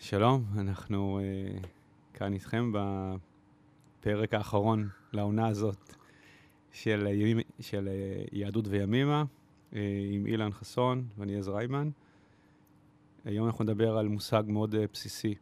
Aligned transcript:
שלום, 0.00 0.44
אנחנו 0.58 1.20
uh, 1.20 1.66
כאן 2.14 2.32
איתכם 2.32 2.72
בפרק 2.72 4.34
האחרון 4.34 4.88
לעונה 5.12 5.48
הזאת 5.48 5.94
של, 6.72 7.06
ימים, 7.06 7.38
של 7.60 7.88
uh, 7.88 7.90
יהדות 8.32 8.68
וימימה, 8.68 9.24
uh, 9.72 9.76
עם 10.12 10.26
אילן 10.26 10.52
חסון 10.52 11.04
ואני 11.18 11.36
עזר 11.36 11.56
ריימן. 11.56 11.90
היום 13.24 13.46
אנחנו 13.46 13.64
נדבר 13.64 13.98
על 13.98 14.08
מושג 14.08 14.42
מאוד 14.46 14.74
uh, 14.74 14.78
בסיסי, 14.92 15.34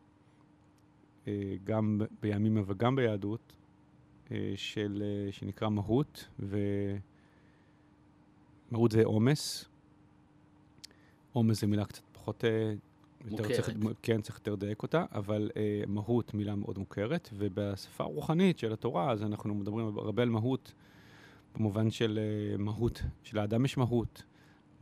uh, 1.25 1.29
גם 1.65 2.01
בימימה 2.23 2.61
וגם 2.67 2.97
ביהדות, 2.97 3.53
uh, 4.27 4.31
של, 4.57 5.03
uh, 5.03 5.33
שנקרא 5.33 5.69
מהות, 5.69 6.29
ומהות 8.71 8.91
זה 8.91 9.05
עומס. 9.05 9.69
עומס 11.33 11.61
זה 11.61 11.67
מילה 11.67 11.85
קצת 11.85 12.03
פחות 12.13 12.45
uh, 12.45 12.47
מוכרת. 13.25 13.53
צריך, 13.53 13.71
כן, 14.03 14.21
צריך 14.21 14.39
יותר 14.39 14.53
לדייק 14.53 14.83
אותה, 14.83 15.05
אבל 15.13 15.51
אה, 15.57 15.83
מהות 15.87 16.35
מילה 16.35 16.55
מאוד 16.55 16.79
מוכרת, 16.79 17.29
ובשפה 17.33 18.05
הרוחנית 18.05 18.59
של 18.59 18.73
התורה, 18.73 19.13
אז 19.13 19.23
אנחנו 19.23 19.55
מדברים 19.55 19.99
הרבה 19.99 20.23
על 20.23 20.29
מהות, 20.29 20.75
במובן 21.55 21.91
של 21.91 22.19
אה, 22.19 22.57
מהות, 22.57 23.03
שלאדם 23.23 23.65
יש 23.65 23.77
מהות, 23.77 24.23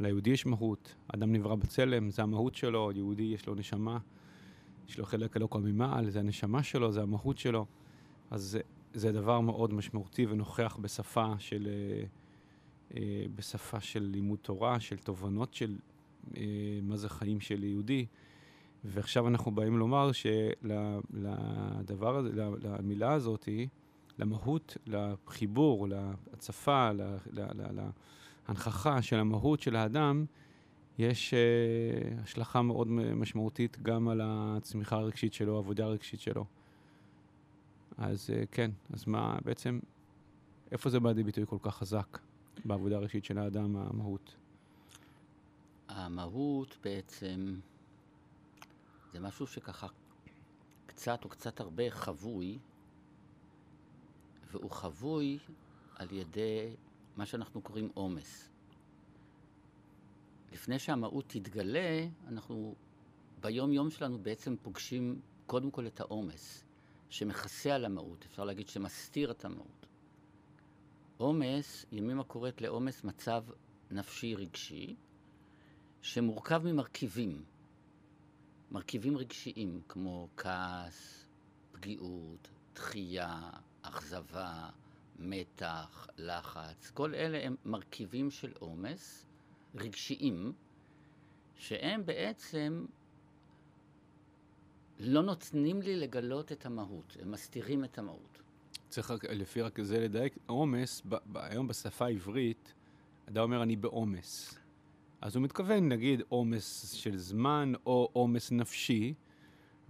ליהודי 0.01 0.31
יש 0.31 0.47
מהות, 0.47 0.95
אדם 1.15 1.33
נברא 1.33 1.55
בצלם, 1.55 2.11
זה 2.11 2.23
המהות 2.23 2.55
שלו, 2.55 2.93
יהודי 2.95 3.23
יש 3.23 3.47
לו 3.47 3.55
נשמה, 3.55 3.99
יש 4.89 4.99
לו 4.99 5.05
חלק 5.05 5.37
אלוקו 5.37 5.59
ממעל, 5.59 6.11
זה 6.11 6.21
הנשמה 6.21 6.63
שלו, 6.63 6.93
זה 6.93 7.03
המהות 7.03 7.39
שלו. 7.39 7.67
אז 8.31 8.43
זה, 8.43 8.61
זה 8.95 9.13
דבר 9.13 9.41
מאוד 9.41 9.75
משמעותי 9.75 10.27
ונוכח 10.27 10.79
בשפה 10.81 11.35
של, 11.39 11.69
אה, 11.69 12.05
אה, 12.97 13.25
בשפה 13.35 13.81
של 13.81 14.03
לימוד 14.03 14.39
תורה, 14.43 14.81
של 14.81 14.97
תובנות 14.97 15.55
של 15.55 15.77
מה 16.83 16.97
זה 16.97 17.09
חיים 17.09 17.41
של 17.41 17.65
יהודי. 17.65 18.07
ועכשיו 18.85 19.29
אנחנו 19.29 19.51
באים 19.51 19.79
לומר 19.79 20.11
שלדבר 20.13 22.17
הזה, 22.17 22.31
למילה 22.63 23.13
הזאת, 23.13 23.49
למהות, 24.19 24.77
לחיבור, 24.87 25.89
להצפה, 25.89 26.91
להנכחה 28.49 29.03
של 29.03 29.19
המהות 29.19 29.61
של 29.61 29.77
האדם, 29.77 30.25
יש 30.99 31.35
uh, 31.35 32.23
השלכה 32.23 32.63
מאוד 32.63 32.91
משמעותית 32.91 33.79
גם 33.83 34.09
על 34.09 34.21
הצמיחה 34.25 34.97
הרגשית 34.97 35.33
שלו, 35.33 35.57
העבודה 35.57 35.85
הרגשית 35.85 36.21
שלו. 36.21 36.45
אז 37.99 38.31
uh, 38.31 38.47
כן, 38.51 38.71
אז 38.93 39.05
מה 39.07 39.39
בעצם, 39.45 39.81
איפה 40.73 40.91
זה 40.91 41.01
בא 41.01 41.09
לידי 41.09 41.23
ביטוי 41.23 41.45
כל 41.47 41.59
כך 41.63 41.77
חזק 41.77 42.19
בעבודה 42.65 42.97
הרגשית 42.97 43.25
של 43.25 43.39
האדם, 43.39 43.77
המהות? 43.77 44.35
המהות 45.95 46.77
בעצם 46.83 47.61
זה 49.13 49.21
משהו 49.21 49.47
שככה 49.47 49.87
קצת 50.87 51.25
או 51.25 51.29
קצת 51.29 51.61
הרבה 51.61 51.91
חבוי, 51.91 52.59
והוא 54.51 54.71
חבוי 54.71 55.39
על 55.95 56.13
ידי 56.13 56.77
מה 57.17 57.27
שאנחנו 57.27 57.63
קוראים 57.63 57.91
עומס. 57.95 58.49
לפני 60.53 60.79
שהמהות 60.79 61.25
תתגלה, 61.29 62.07
אנחנו 62.29 62.75
ביום-יום 63.41 63.91
שלנו 63.91 64.19
בעצם 64.19 64.57
פוגשים 64.63 65.21
קודם 65.47 65.71
כל 65.71 65.87
את 65.87 66.01
העומס, 66.01 66.65
שמכסה 67.11 67.75
על 67.75 67.85
המהות, 67.85 68.25
אפשר 68.25 68.45
להגיד 68.45 68.69
שמסתיר 68.69 69.31
את 69.31 69.45
המהות. 69.45 69.87
עומס, 71.17 71.87
ימימה 71.93 72.25
קוראת 72.25 72.61
לעומס 72.61 73.05
מצב 73.05 73.45
נפשי 73.91 74.35
רגשי, 74.35 74.97
שמורכב 76.05 76.61
ממרכיבים. 76.65 77.45
מרכיבים 78.71 79.17
רגשיים 79.17 79.81
כמו 79.89 80.29
כעס, 80.37 81.27
פגיעות, 81.73 82.51
דחייה, 82.75 83.51
אכזבה, 83.83 84.69
מתח, 85.19 86.09
לחץ, 86.19 86.91
כל 86.91 87.15
אלה 87.15 87.47
הם 87.47 87.57
מרכיבים 87.65 88.31
של 88.31 88.53
עומס 88.59 89.27
רגשיים, 89.75 90.53
שהם 91.57 92.07
בעצם 92.07 92.87
לא 94.99 95.23
נותנים 95.23 95.83
לי 95.83 95.97
לגלות 95.97 96.53
את 96.53 96.67
המהות, 96.67 97.17
הם 97.23 97.31
מסתירים 97.31 97.85
את 97.85 97.99
המהות. 97.99 98.43
צריך 98.89 99.11
רק, 99.11 99.25
לפי 99.25 99.63
רק 99.63 99.81
זה 99.81 100.01
לדייק, 100.01 100.39
עומס, 100.47 101.03
היום 101.35 101.69
בשפה 101.69 102.05
העברית, 102.05 102.75
אדם 103.29 103.43
אומר 103.43 103.63
אני 103.63 103.77
בעומס. 103.77 104.64
אז 105.25 105.37
הוא 105.37 105.43
מתכוון, 105.43 105.89
נגיד, 105.89 106.23
עומס 106.29 106.93
של 106.93 107.17
זמן 107.17 107.73
או 107.87 108.09
עומס 108.13 108.53
נפשי. 108.53 109.15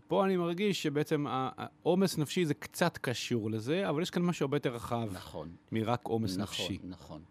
פה 0.09 0.25
אני 0.25 0.37
מרגיש 0.37 0.83
שבעצם 0.83 1.27
העומס 1.29 2.19
נפשי 2.19 2.45
זה 2.47 2.55
קצת 2.55 2.99
קשור 2.99 3.51
לזה, 3.51 3.89
אבל 3.89 4.03
יש 4.03 4.11
כאן 4.11 4.23
משהו 4.23 4.45
הרבה 4.45 4.57
יותר 4.57 4.75
רחב. 4.75 5.09
נכון. 5.13 5.57
מרק 5.73 6.01
עומס 6.07 6.31
נכון, 6.31 6.43
נפשי. 6.43 6.79
נכון, 6.79 6.91
נכון. 6.91 7.23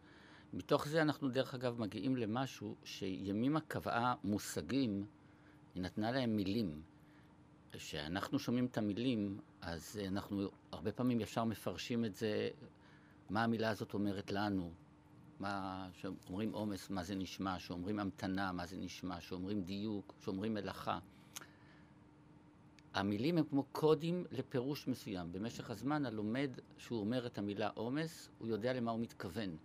מתוך 0.53 0.87
זה 0.87 1.01
אנחנו, 1.01 1.29
דרך 1.29 1.53
אגב, 1.53 1.81
מגיעים 1.81 2.15
למשהו 2.15 2.75
שימימה 2.83 3.59
קבעה 3.59 4.15
מושגים, 4.23 5.05
היא 5.75 5.83
נתנה 5.83 6.11
להם 6.11 6.35
מילים. 6.35 6.81
כשאנחנו 7.71 8.39
שומעים 8.39 8.65
את 8.65 8.77
המילים, 8.77 9.39
אז 9.61 9.99
אנחנו 10.07 10.49
הרבה 10.71 10.91
פעמים 10.91 11.21
ישר 11.21 11.43
מפרשים 11.43 12.05
את 12.05 12.15
זה, 12.15 12.49
מה 13.29 13.43
המילה 13.43 13.69
הזאת 13.69 13.93
אומרת 13.93 14.31
לנו, 14.31 14.71
מה, 15.39 15.87
שאומרים 15.93 16.51
עומס, 16.51 16.89
מה 16.89 17.03
זה 17.03 17.15
נשמע, 17.15 17.59
שאומרים 17.59 17.99
המתנה, 17.99 18.51
מה 18.51 18.65
זה 18.65 18.77
נשמע, 18.77 19.21
שאומרים 19.21 19.63
דיוק, 19.63 20.13
שאומרים 20.19 20.53
מלאכה. 20.53 20.99
המילים 22.93 23.37
הם 23.37 23.43
כמו 23.49 23.63
קודים 23.63 24.25
לפירוש 24.31 24.87
מסוים. 24.87 25.31
במשך 25.31 25.69
הזמן 25.69 26.05
הלומד, 26.05 26.51
שהוא 26.77 26.99
אומר 26.99 27.25
את 27.25 27.37
המילה 27.37 27.69
עומס, 27.73 28.29
הוא 28.39 28.47
יודע 28.47 28.73
למה 28.73 28.91
הוא 28.91 28.99
מתכוון. 28.99 29.57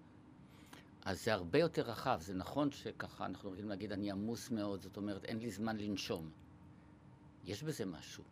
אז 1.04 1.24
זה 1.24 1.34
הרבה 1.34 1.58
יותר 1.58 1.82
רחב. 1.82 2.18
זה 2.20 2.34
נכון 2.34 2.70
שככה 2.70 3.26
אנחנו 3.26 3.50
רגילים 3.50 3.68
להגיד, 3.68 3.92
אני 3.92 4.10
עמוס 4.10 4.50
מאוד, 4.50 4.80
זאת 4.80 4.96
אומרת, 4.96 5.24
אין 5.24 5.38
לי 5.38 5.50
זמן 5.50 5.76
לנשום. 5.76 6.30
יש 7.44 7.62
בזה 7.62 7.86
משהו. 7.86 8.24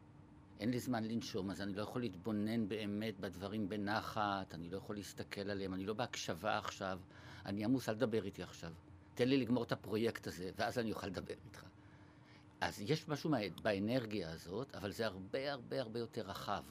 אין 0.61 0.71
לי 0.71 0.79
זמן 0.79 1.05
לנשום, 1.05 1.51
אז 1.51 1.61
אני 1.61 1.75
לא 1.75 1.83
יכול 1.83 2.01
להתבונן 2.01 2.69
באמת 2.69 3.21
בדברים 3.21 3.69
בנחת, 3.69 4.55
אני 4.55 4.71
לא 4.71 4.77
יכול 4.77 4.97
להסתכל 4.97 5.51
עליהם, 5.51 5.75
אני 5.75 5.87
לא 5.87 5.95
בהקשבה 5.95 6.59
עכשיו, 6.59 7.01
אני 7.47 7.65
עמוס, 7.65 7.89
אל 7.89 7.95
תדבר 7.95 8.25
איתי 8.25 8.43
עכשיו. 8.43 8.73
תן 9.15 9.29
לי 9.29 9.37
לגמור 9.37 9.65
את 9.65 9.73
הפרויקט 9.73 10.27
הזה, 10.27 10.51
ואז 10.57 10.79
אני 10.79 10.93
אוכל 10.93 11.07
לדבר 11.07 11.35
איתך. 11.45 11.65
אז 12.61 12.81
יש 12.81 13.09
משהו 13.09 13.31
באנרגיה 13.63 14.33
הזאת, 14.33 14.75
אבל 14.75 14.93
זה 14.93 15.07
הרבה 15.07 15.53
הרבה 15.53 15.81
הרבה 15.81 15.99
יותר 15.99 16.23
רחב. 16.23 16.63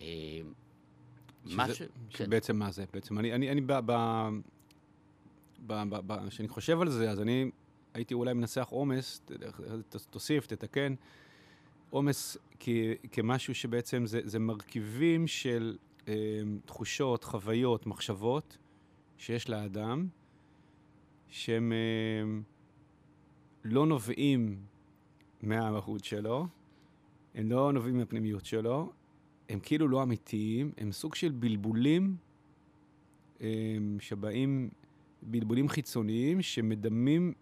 אה, 0.00 0.06
שזה, 1.46 1.74
ש... 1.74 1.82
שבעצם 2.10 2.52
כן. 2.52 2.58
מה 2.58 2.70
זה? 2.70 2.84
בעצם 2.92 3.18
אני, 3.18 3.34
אני, 3.34 3.50
אני 3.50 3.60
ב... 3.60 3.72
ב... 5.66 6.28
כשאני 6.28 6.48
חושב 6.48 6.80
על 6.80 6.90
זה, 6.90 7.10
אז 7.10 7.20
אני 7.20 7.50
הייתי 7.94 8.14
אולי 8.14 8.32
מנסח 8.32 8.66
עומס, 8.70 9.22
תוסיף, 10.10 10.46
תתקן. 10.46 10.94
עומס 11.90 12.36
כמשהו 13.12 13.54
שבעצם 13.54 14.06
זה, 14.06 14.20
זה 14.24 14.38
מרכיבים 14.38 15.26
של 15.26 15.76
אה, 16.08 16.14
תחושות, 16.64 17.24
חוויות, 17.24 17.86
מחשבות 17.86 18.58
שיש 19.22 19.48
לאדם, 19.48 20.06
שהם 21.28 21.72
אה, 21.72 22.40
לא 23.64 23.86
נובעים 23.86 24.56
מהמהות 25.42 26.04
שלו, 26.04 26.46
הם 27.34 27.50
לא 27.50 27.72
נובעים 27.72 27.96
מהפנימיות 27.96 28.44
שלו, 28.44 28.92
הם 29.48 29.58
כאילו 29.60 29.88
לא 29.88 30.02
אמיתיים, 30.02 30.72
הם 30.78 30.92
סוג 30.92 31.14
של 31.14 31.32
בלבולים 31.32 32.16
אה, 33.40 33.48
שבאים, 34.00 34.70
בלבולים 35.22 35.68
חיצוניים 35.68 36.42
שמדמים 36.42 37.32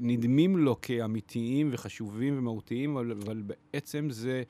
נדמים 0.00 0.56
לו 0.56 0.80
כאמיתיים 0.82 1.68
וחשובים 1.72 2.38
ומהותיים, 2.38 2.96
אבל, 2.96 3.12
אבל 3.12 3.42
בעצם 3.42 4.10
זה 4.10 4.42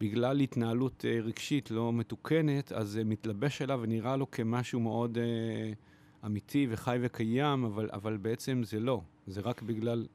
בגלל 0.00 0.40
התנהלות 0.40 1.04
uh, 1.04 1.24
רגשית 1.24 1.70
לא 1.70 1.92
מתוקנת, 1.92 2.72
אז 2.72 2.88
זה 2.88 3.04
מתלבש 3.04 3.62
עליו 3.62 3.80
ונראה 3.82 4.16
לו 4.16 4.30
כמשהו 4.30 4.80
מאוד 4.80 5.18
uh, 5.18 6.26
אמיתי 6.26 6.66
וחי 6.70 6.98
וקיים, 7.02 7.64
אבל, 7.64 7.90
אבל 7.92 8.16
בעצם 8.16 8.62
זה 8.64 8.80
לא, 8.80 9.00
זה 9.26 9.40
רק 9.40 9.62
בגלל... 9.62 10.06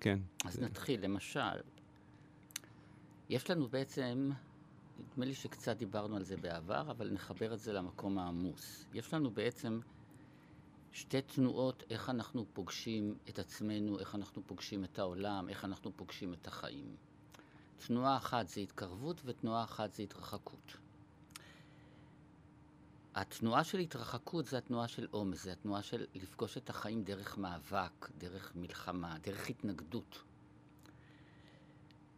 כן. 0.00 0.18
אז 0.44 0.54
זה... 0.54 0.64
נתחיל, 0.64 1.04
למשל, 1.04 1.60
יש 3.28 3.50
לנו 3.50 3.68
בעצם, 3.68 4.30
נדמה 4.98 5.24
לי 5.24 5.34
שקצת 5.34 5.76
דיברנו 5.76 6.16
על 6.16 6.24
זה 6.24 6.36
בעבר, 6.36 6.90
אבל 6.90 7.10
נחבר 7.10 7.54
את 7.54 7.58
זה 7.58 7.72
למקום 7.72 8.18
העמוס. 8.18 8.86
יש 8.94 9.14
לנו 9.14 9.30
בעצם... 9.30 9.80
שתי 10.92 11.22
תנועות, 11.22 11.84
איך 11.90 12.10
אנחנו 12.10 12.46
פוגשים 12.52 13.14
את 13.28 13.38
עצמנו, 13.38 13.98
איך 13.98 14.14
אנחנו 14.14 14.42
פוגשים 14.46 14.84
את 14.84 14.98
העולם, 14.98 15.48
איך 15.48 15.64
אנחנו 15.64 15.90
פוגשים 15.96 16.34
את 16.34 16.46
החיים. 16.46 16.96
תנועה 17.86 18.16
אחת 18.16 18.48
זה 18.48 18.60
התקרבות 18.60 19.22
ותנועה 19.24 19.64
אחת 19.64 19.94
זה 19.94 20.02
התרחקות. 20.02 20.76
התנועה 23.14 23.64
של 23.64 23.78
התרחקות 23.78 24.46
זה 24.46 24.58
התנועה 24.58 24.88
של 24.88 25.08
עומס, 25.10 25.42
זה 25.42 25.52
התנועה 25.52 25.82
של 25.82 26.06
לפגוש 26.14 26.56
את 26.56 26.70
החיים 26.70 27.04
דרך 27.04 27.38
מאבק, 27.38 28.10
דרך 28.18 28.52
מלחמה, 28.56 29.18
דרך 29.18 29.50
התנגדות. 29.50 30.22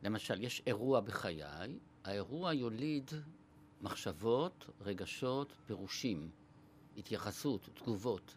למשל, 0.03 0.43
יש 0.43 0.62
אירוע 0.67 1.01
בחיי, 1.01 1.79
האירוע 2.05 2.55
יוליד 2.55 3.11
מחשבות, 3.83 4.67
רגשות, 4.81 5.53
פירושים, 5.67 6.31
התייחסות, 6.97 7.69
תגובות. 7.75 8.37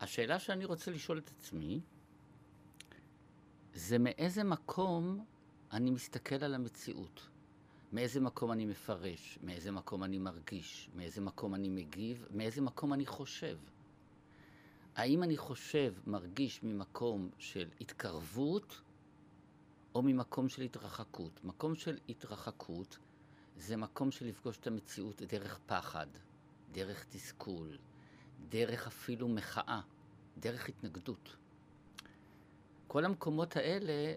השאלה 0.00 0.38
שאני 0.38 0.64
רוצה 0.64 0.90
לשאול 0.90 1.18
את 1.18 1.30
עצמי, 1.38 1.80
זה 3.74 3.98
מאיזה 3.98 4.44
מקום 4.44 5.24
אני 5.72 5.90
מסתכל 5.90 6.44
על 6.44 6.54
המציאות. 6.54 7.28
מאיזה 7.92 8.20
מקום 8.20 8.52
אני 8.52 8.64
מפרש, 8.64 9.38
מאיזה 9.42 9.70
מקום 9.70 10.04
אני 10.04 10.18
מרגיש, 10.18 10.90
מאיזה 10.94 11.20
מקום 11.20 11.54
אני 11.54 11.68
מגיב, 11.68 12.26
מאיזה 12.30 12.60
מקום 12.60 12.92
אני 12.92 13.06
חושב. 13.06 13.58
האם 14.96 15.22
אני 15.22 15.36
חושב, 15.36 15.94
מרגיש 16.06 16.62
ממקום 16.62 17.30
של 17.38 17.68
התקרבות, 17.80 18.80
או 19.94 20.02
ממקום 20.02 20.48
של 20.48 20.62
התרחקות? 20.62 21.44
מקום 21.44 21.74
של 21.74 21.98
התרחקות 22.08 22.98
זה 23.56 23.76
מקום 23.76 24.10
של 24.10 24.26
לפגוש 24.26 24.58
את 24.58 24.66
המציאות 24.66 25.22
דרך 25.22 25.58
פחד, 25.66 26.06
דרך 26.72 27.04
תסכול, 27.08 27.78
דרך 28.48 28.86
אפילו 28.86 29.28
מחאה, 29.28 29.80
דרך 30.38 30.68
התנגדות. 30.68 31.36
כל 32.86 33.04
המקומות 33.04 33.56
האלה, 33.56 34.14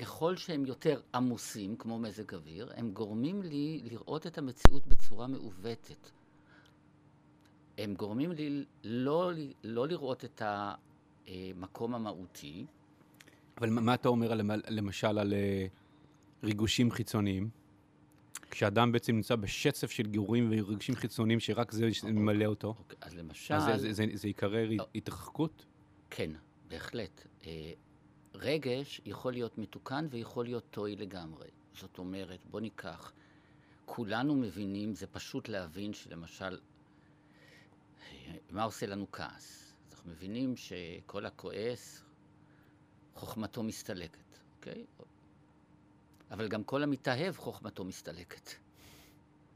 ככל 0.00 0.36
שהם 0.36 0.66
יותר 0.66 1.00
עמוסים, 1.14 1.76
כמו 1.76 1.98
מזג 1.98 2.34
אוויר, 2.34 2.72
הם 2.76 2.90
גורמים 2.90 3.42
לי 3.42 3.80
לראות 3.84 4.26
את 4.26 4.38
המציאות 4.38 4.86
בצורה 4.86 5.26
מעוותת. 5.26 6.10
הם 7.78 7.94
גורמים 7.94 8.32
לי 8.32 8.64
לא, 8.84 9.32
לא 9.64 9.88
לראות 9.88 10.24
את 10.24 10.42
המקום 11.26 11.94
המהותי. 11.94 12.66
אבל 13.58 13.70
מה 13.70 13.94
אתה 13.94 14.08
אומר 14.08 14.34
למשל 14.68 15.18
על 15.18 15.32
אה, 15.32 15.66
ריגושים 16.44 16.90
חיצוניים? 16.90 17.48
כשאדם 18.50 18.92
בעצם 18.92 19.12
נמצא 19.12 19.36
בשצף 19.36 19.90
של 19.90 20.06
גירורים 20.06 20.48
ורגשים 20.52 20.94
חיצוניים 20.94 21.40
שרק 21.40 21.72
זה 21.72 21.88
אוקיי, 21.96 22.12
ממלא 22.12 22.44
אותו. 22.44 22.68
אוקיי, 22.78 22.98
אז 23.00 23.14
למשל... 23.14 23.54
אז 23.54 23.64
זה, 23.64 23.76
זה, 23.78 23.92
זה, 23.92 24.06
זה 24.12 24.28
יקרא 24.28 24.60
התרחקות? 24.94 25.64
כן, 26.10 26.30
בהחלט. 26.68 27.26
רגש 28.36 29.00
יכול 29.04 29.32
להיות 29.32 29.58
מתוקן 29.58 30.06
ויכול 30.10 30.44
להיות 30.44 30.64
טוי 30.70 30.96
לגמרי. 30.96 31.48
זאת 31.74 31.98
אומרת, 31.98 32.40
בוא 32.50 32.60
ניקח, 32.60 33.12
כולנו 33.84 34.34
מבינים, 34.34 34.94
זה 34.94 35.06
פשוט 35.06 35.48
להבין 35.48 35.92
שלמשל, 35.92 36.58
מה 38.50 38.62
עושה 38.62 38.86
לנו 38.86 39.06
כעס? 39.12 39.74
אנחנו 39.92 40.10
מבינים 40.10 40.56
שכל 40.56 41.26
הכועס, 41.26 42.02
חוכמתו 43.14 43.62
מסתלקת, 43.62 44.38
אוקיי? 44.56 44.86
אבל 46.30 46.48
גם 46.48 46.64
כל 46.64 46.82
המתאהב, 46.82 47.36
חוכמתו 47.36 47.84
מסתלקת. 47.84 48.50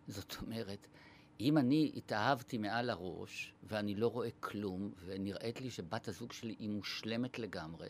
זאת 0.08 0.36
אומרת, 0.42 0.86
אם 1.40 1.58
אני 1.58 1.92
התאהבתי 1.96 2.58
מעל 2.58 2.90
הראש, 2.90 3.54
ואני 3.62 3.94
לא 3.94 4.06
רואה 4.06 4.28
כלום, 4.40 4.92
ונראית 5.04 5.60
לי 5.60 5.70
שבת 5.70 6.08
הזוג 6.08 6.32
שלי 6.32 6.56
היא 6.58 6.70
מושלמת 6.70 7.38
לגמרי, 7.38 7.88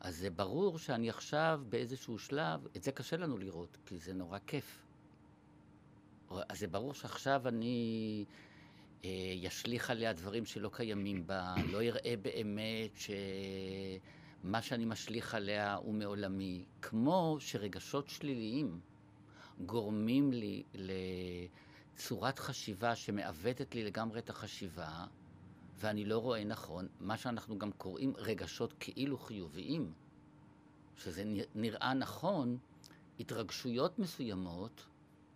אז 0.00 0.16
זה 0.16 0.30
ברור 0.30 0.78
שאני 0.78 1.10
עכשיו 1.10 1.60
באיזשהו 1.68 2.18
שלב, 2.18 2.66
את 2.76 2.82
זה 2.82 2.92
קשה 2.92 3.16
לנו 3.16 3.38
לראות, 3.38 3.78
כי 3.86 3.98
זה 3.98 4.14
נורא 4.14 4.38
כיף. 4.46 4.82
אז 6.30 6.58
זה 6.58 6.66
ברור 6.66 6.94
שעכשיו 6.94 7.48
אני 7.48 8.24
אה, 9.04 9.10
ישליך 9.34 9.90
עליה 9.90 10.12
דברים 10.12 10.44
שלא 10.46 10.70
קיימים 10.72 11.26
בה, 11.26 11.54
לא 11.70 11.82
יראה 11.82 12.14
באמת 12.22 12.98
שמה 14.44 14.62
שאני 14.62 14.84
משליך 14.84 15.34
עליה 15.34 15.74
הוא 15.74 15.94
מעולמי. 15.94 16.64
כמו 16.82 17.36
שרגשות 17.40 18.08
שליליים 18.08 18.80
גורמים 19.60 20.32
לי 20.32 20.62
לצורת 20.74 22.38
חשיבה 22.38 22.96
שמעוותת 22.96 23.74
לי 23.74 23.84
לגמרי 23.84 24.18
את 24.18 24.30
החשיבה, 24.30 25.04
ואני 25.76 26.04
לא 26.04 26.18
רואה 26.18 26.44
נכון, 26.44 26.88
מה 27.00 27.16
שאנחנו 27.16 27.58
גם 27.58 27.72
קוראים 27.72 28.12
רגשות 28.16 28.74
כאילו 28.80 29.18
חיוביים, 29.18 29.92
שזה 30.96 31.22
נראה 31.54 31.94
נכון, 31.94 32.58
התרגשויות 33.20 33.98
מסוימות 33.98 34.86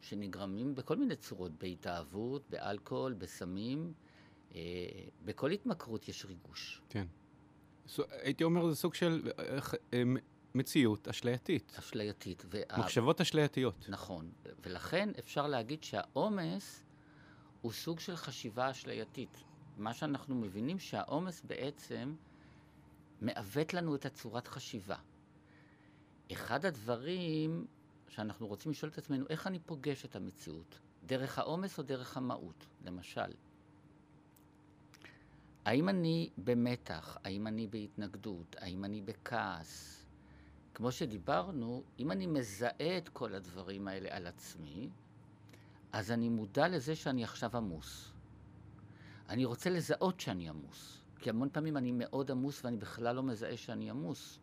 שנגרמים 0.00 0.75
בכל 0.75 0.96
מיני 0.96 1.16
צורות, 1.16 1.52
בהתאהבות, 1.58 2.42
באלכוהול, 2.50 3.12
בסמים, 3.12 3.92
אה, 4.54 4.60
בכל 5.25 5.50
התמכרות 5.50 6.08
יש 6.08 6.25
ריגוש. 6.25 6.82
כן. 6.88 7.06
הייתי 8.10 8.44
אומר, 8.44 8.69
זה 8.69 8.76
סוג 8.76 8.94
של 8.94 9.32
אה, 9.38 9.58
אה, 9.92 10.02
מציאות 10.54 11.08
אשלייתית. 11.08 11.72
אשלייתית. 11.78 12.44
וה... 12.50 12.78
מחשבות 12.78 13.20
אשלייתיות. 13.20 13.87
נכון, 13.88 14.31
ולכן 14.62 15.08
אפשר 15.19 15.46
להגיד 15.46 15.82
שהעומס 15.82 16.84
הוא 17.60 17.72
סוג 17.72 18.00
של 18.00 18.16
חשיבה 18.16 18.70
אשלייתית. 18.70 19.44
מה 19.80 19.94
שאנחנו 19.94 20.34
מבינים 20.34 20.78
שהעומס 20.78 21.42
בעצם 21.44 22.14
מעוות 23.20 23.74
לנו 23.74 23.94
את 23.94 24.06
הצורת 24.06 24.48
חשיבה. 24.48 24.96
אחד 26.32 26.64
הדברים 26.64 27.66
שאנחנו 28.08 28.46
רוצים 28.46 28.72
לשאול 28.72 28.90
את 28.90 28.98
עצמנו, 28.98 29.26
איך 29.28 29.46
אני 29.46 29.58
פוגש 29.58 30.04
את 30.04 30.16
המציאות? 30.16 30.78
דרך 31.06 31.38
העומס 31.38 31.78
או 31.78 31.82
דרך 31.82 32.16
המהות, 32.16 32.66
למשל? 32.84 33.32
האם 35.64 35.88
אני 35.88 36.30
במתח? 36.38 37.18
האם 37.24 37.46
אני 37.46 37.66
בהתנגדות? 37.66 38.56
האם 38.58 38.84
אני 38.84 39.00
בכעס? 39.00 40.04
כמו 40.74 40.92
שדיברנו, 40.92 41.82
אם 41.98 42.10
אני 42.10 42.26
מזהה 42.26 42.98
את 42.98 43.08
כל 43.08 43.34
הדברים 43.34 43.88
האלה 43.88 44.16
על 44.16 44.26
עצמי, 44.26 44.90
אז 45.92 46.10
אני 46.10 46.28
מודע 46.28 46.68
לזה 46.68 46.96
שאני 46.96 47.24
עכשיו 47.24 47.56
עמוס. 47.56 48.12
אני 49.30 49.44
רוצה 49.44 49.70
לזהות 49.70 50.20
שאני 50.20 50.48
עמוס, 50.48 51.02
כי 51.18 51.30
המון 51.30 51.48
פעמים 51.52 51.76
אני 51.76 51.92
מאוד 51.92 52.30
עמוס 52.30 52.64
ואני 52.64 52.76
בכלל 52.76 53.16
לא 53.16 53.22
מזהה 53.22 53.56
שאני 53.56 53.90
עמוס. 53.90 54.38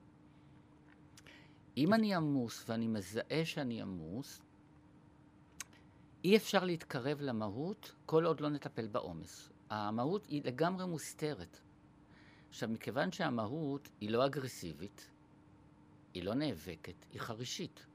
אם 1.77 1.93
אני 1.93 2.15
עמוס 2.15 2.69
ואני 2.69 2.87
מזהה 2.87 3.45
שאני 3.45 3.81
עמוס, 3.81 4.41
אי 6.23 6.37
אפשר 6.37 6.63
להתקרב 6.63 7.21
למהות 7.21 7.91
כל 8.05 8.25
עוד 8.25 8.39
לא 8.39 8.49
נטפל 8.49 8.87
בעומס. 8.87 9.49
המהות 9.69 10.25
היא 10.25 10.41
לגמרי 10.45 10.85
מוסתרת. 10.85 11.59
עכשיו, 12.49 12.69
מכיוון 12.69 13.11
שהמהות 13.11 13.89
היא 14.01 14.09
לא 14.09 14.25
אגרסיבית, 14.25 15.09
היא 16.13 16.23
לא 16.23 16.33
נאבקת, 16.33 17.05
היא 17.11 17.21
חרישית. 17.21 17.85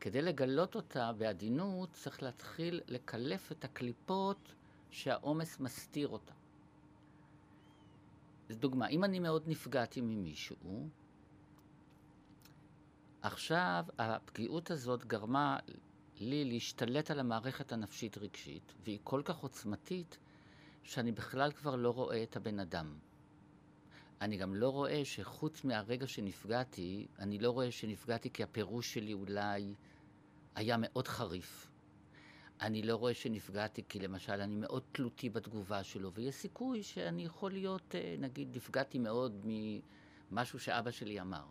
כדי 0.00 0.22
לגלות 0.22 0.74
אותה 0.74 1.12
בעדינות 1.12 1.92
צריך 1.92 2.22
להתחיל 2.22 2.80
לקלף 2.88 3.52
את 3.52 3.64
הקליפות 3.64 4.54
שהעומס 4.94 5.60
מסתיר 5.60 6.08
אותה. 6.08 6.32
זו 8.48 8.58
דוגמה, 8.58 8.88
אם 8.88 9.04
אני 9.04 9.18
מאוד 9.18 9.42
נפגעתי 9.46 10.00
ממישהו, 10.00 10.88
עכשיו 13.22 13.84
הפגיעות 13.98 14.70
הזאת 14.70 15.04
גרמה 15.04 15.58
לי 16.20 16.44
להשתלט 16.44 17.10
על 17.10 17.20
המערכת 17.20 17.72
הנפשית-רגשית, 17.72 18.74
והיא 18.84 18.98
כל 19.04 19.22
כך 19.24 19.36
עוצמתית, 19.36 20.18
שאני 20.82 21.12
בכלל 21.12 21.52
כבר 21.52 21.76
לא 21.76 21.90
רואה 21.90 22.22
את 22.22 22.36
הבן 22.36 22.60
אדם. 22.60 22.98
אני 24.20 24.36
גם 24.36 24.54
לא 24.54 24.68
רואה 24.68 25.04
שחוץ 25.04 25.64
מהרגע 25.64 26.06
שנפגעתי, 26.06 27.06
אני 27.18 27.38
לא 27.38 27.50
רואה 27.50 27.70
שנפגעתי 27.70 28.30
כי 28.30 28.42
הפירוש 28.42 28.94
שלי 28.94 29.12
אולי 29.12 29.74
היה 30.54 30.76
מאוד 30.78 31.08
חריף. 31.08 31.73
אני 32.60 32.82
לא 32.82 32.94
רואה 32.96 33.14
שנפגעתי 33.14 33.82
כי 33.88 33.98
למשל 33.98 34.32
אני 34.32 34.56
מאוד 34.56 34.82
תלותי 34.92 35.30
בתגובה 35.30 35.84
שלו, 35.84 36.12
ויש 36.12 36.34
סיכוי 36.34 36.82
שאני 36.82 37.24
יכול 37.24 37.52
להיות, 37.52 37.94
אה, 37.94 38.16
נגיד, 38.18 38.56
נפגעתי 38.56 38.98
מאוד 38.98 39.46
ממשהו 40.30 40.58
שאבא 40.58 40.90
שלי 40.90 41.20
אמר. 41.20 41.44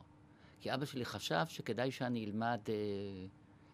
כי 0.60 0.74
אבא 0.74 0.86
שלי 0.86 1.06
חשב 1.06 1.44
שכדאי 1.48 1.92
שאני 1.92 2.26
אלמד 2.26 2.60
אה, 2.70 2.74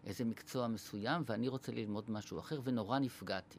איזה 0.04 0.24
מקצוע 0.24 0.66
מסוים, 0.66 1.22
ואני 1.26 1.48
רוצה 1.48 1.72
ללמוד 1.72 2.10
משהו 2.10 2.38
אחר, 2.38 2.60
ונורא 2.64 2.98
נפגעתי. 2.98 3.58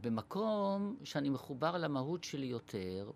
במקום 0.00 0.96
שאני 1.04 1.28
מחובר 1.28 1.76
למהות 1.76 2.24
שלי 2.24 2.46
יותר, 2.46 3.10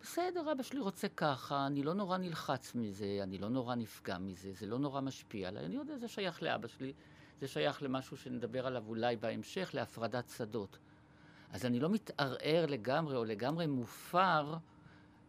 בסדר, 0.00 0.52
אבא 0.52 0.62
שלי 0.62 0.80
רוצה 0.80 1.08
ככה, 1.08 1.66
אני 1.66 1.82
לא 1.82 1.94
נורא 1.94 2.18
נלחץ 2.18 2.74
מזה, 2.74 3.18
אני 3.22 3.38
לא 3.38 3.48
נורא 3.48 3.74
נפגע 3.74 4.18
מזה, 4.18 4.52
זה 4.52 4.66
לא 4.66 4.78
נורא 4.78 5.00
משפיע 5.00 5.48
עליי, 5.48 5.64
אני 5.64 5.74
יודע, 5.74 5.96
זה 5.98 6.08
שייך 6.08 6.42
לאבא 6.42 6.68
שלי, 6.68 6.92
זה 7.40 7.48
שייך 7.48 7.82
למשהו 7.82 8.16
שנדבר 8.16 8.66
עליו 8.66 8.84
אולי 8.86 9.16
בהמשך, 9.16 9.70
להפרדת 9.74 10.28
שדות. 10.28 10.78
אז 11.50 11.66
אני 11.66 11.80
לא 11.80 11.90
מתערער 11.90 12.66
לגמרי 12.68 13.16
או 13.16 13.24
לגמרי 13.24 13.66
מופר 13.66 14.54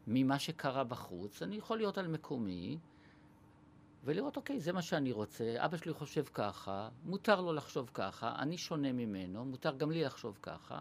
ממה 0.08 0.40
שקרה 0.40 0.84
בחוץ, 0.84 1.42
אני 1.42 1.56
יכול 1.56 1.78
להיות 1.78 1.98
על 1.98 2.08
מקומי 2.08 2.78
ולראות, 4.04 4.38
אוקיי, 4.38 4.60
זה 4.60 4.72
מה 4.72 4.82
שאני 4.82 5.12
רוצה, 5.12 5.56
אבא 5.58 5.78
שלי 5.78 5.94
חושב 5.94 6.24
ככה, 6.34 6.90
מותר 7.04 7.42
לו 7.42 7.54
לחשוב 7.54 7.90
ככה, 7.94 8.36
אני 8.40 8.58
שונה 8.58 8.92
ממנו, 8.92 9.46
מותר 9.46 9.76
גם 9.76 9.92
לי 9.92 10.04
לחשוב 10.04 10.40
ככה. 10.42 10.80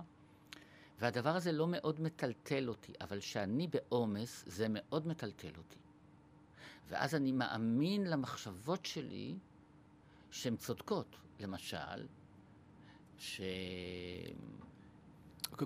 והדבר 0.99 1.37
הזה 1.37 1.53
לא 1.53 1.67
מאוד 1.69 2.01
מטלטל 2.01 2.69
אותי, 2.69 2.93
אבל 3.01 3.21
כשאני 3.21 3.69
בעומס, 3.69 4.45
זה 4.47 4.67
מאוד 4.71 5.07
מטלטל 5.07 5.53
אותי. 5.59 5.79
ואז 6.89 7.15
אני 7.15 7.33
מאמין 7.33 8.07
למחשבות 8.07 8.87
שלי 8.87 9.37
שהן 10.35 10.57
צודקות. 10.57 11.17
למשל, 11.41 12.07
ש... 13.19 13.41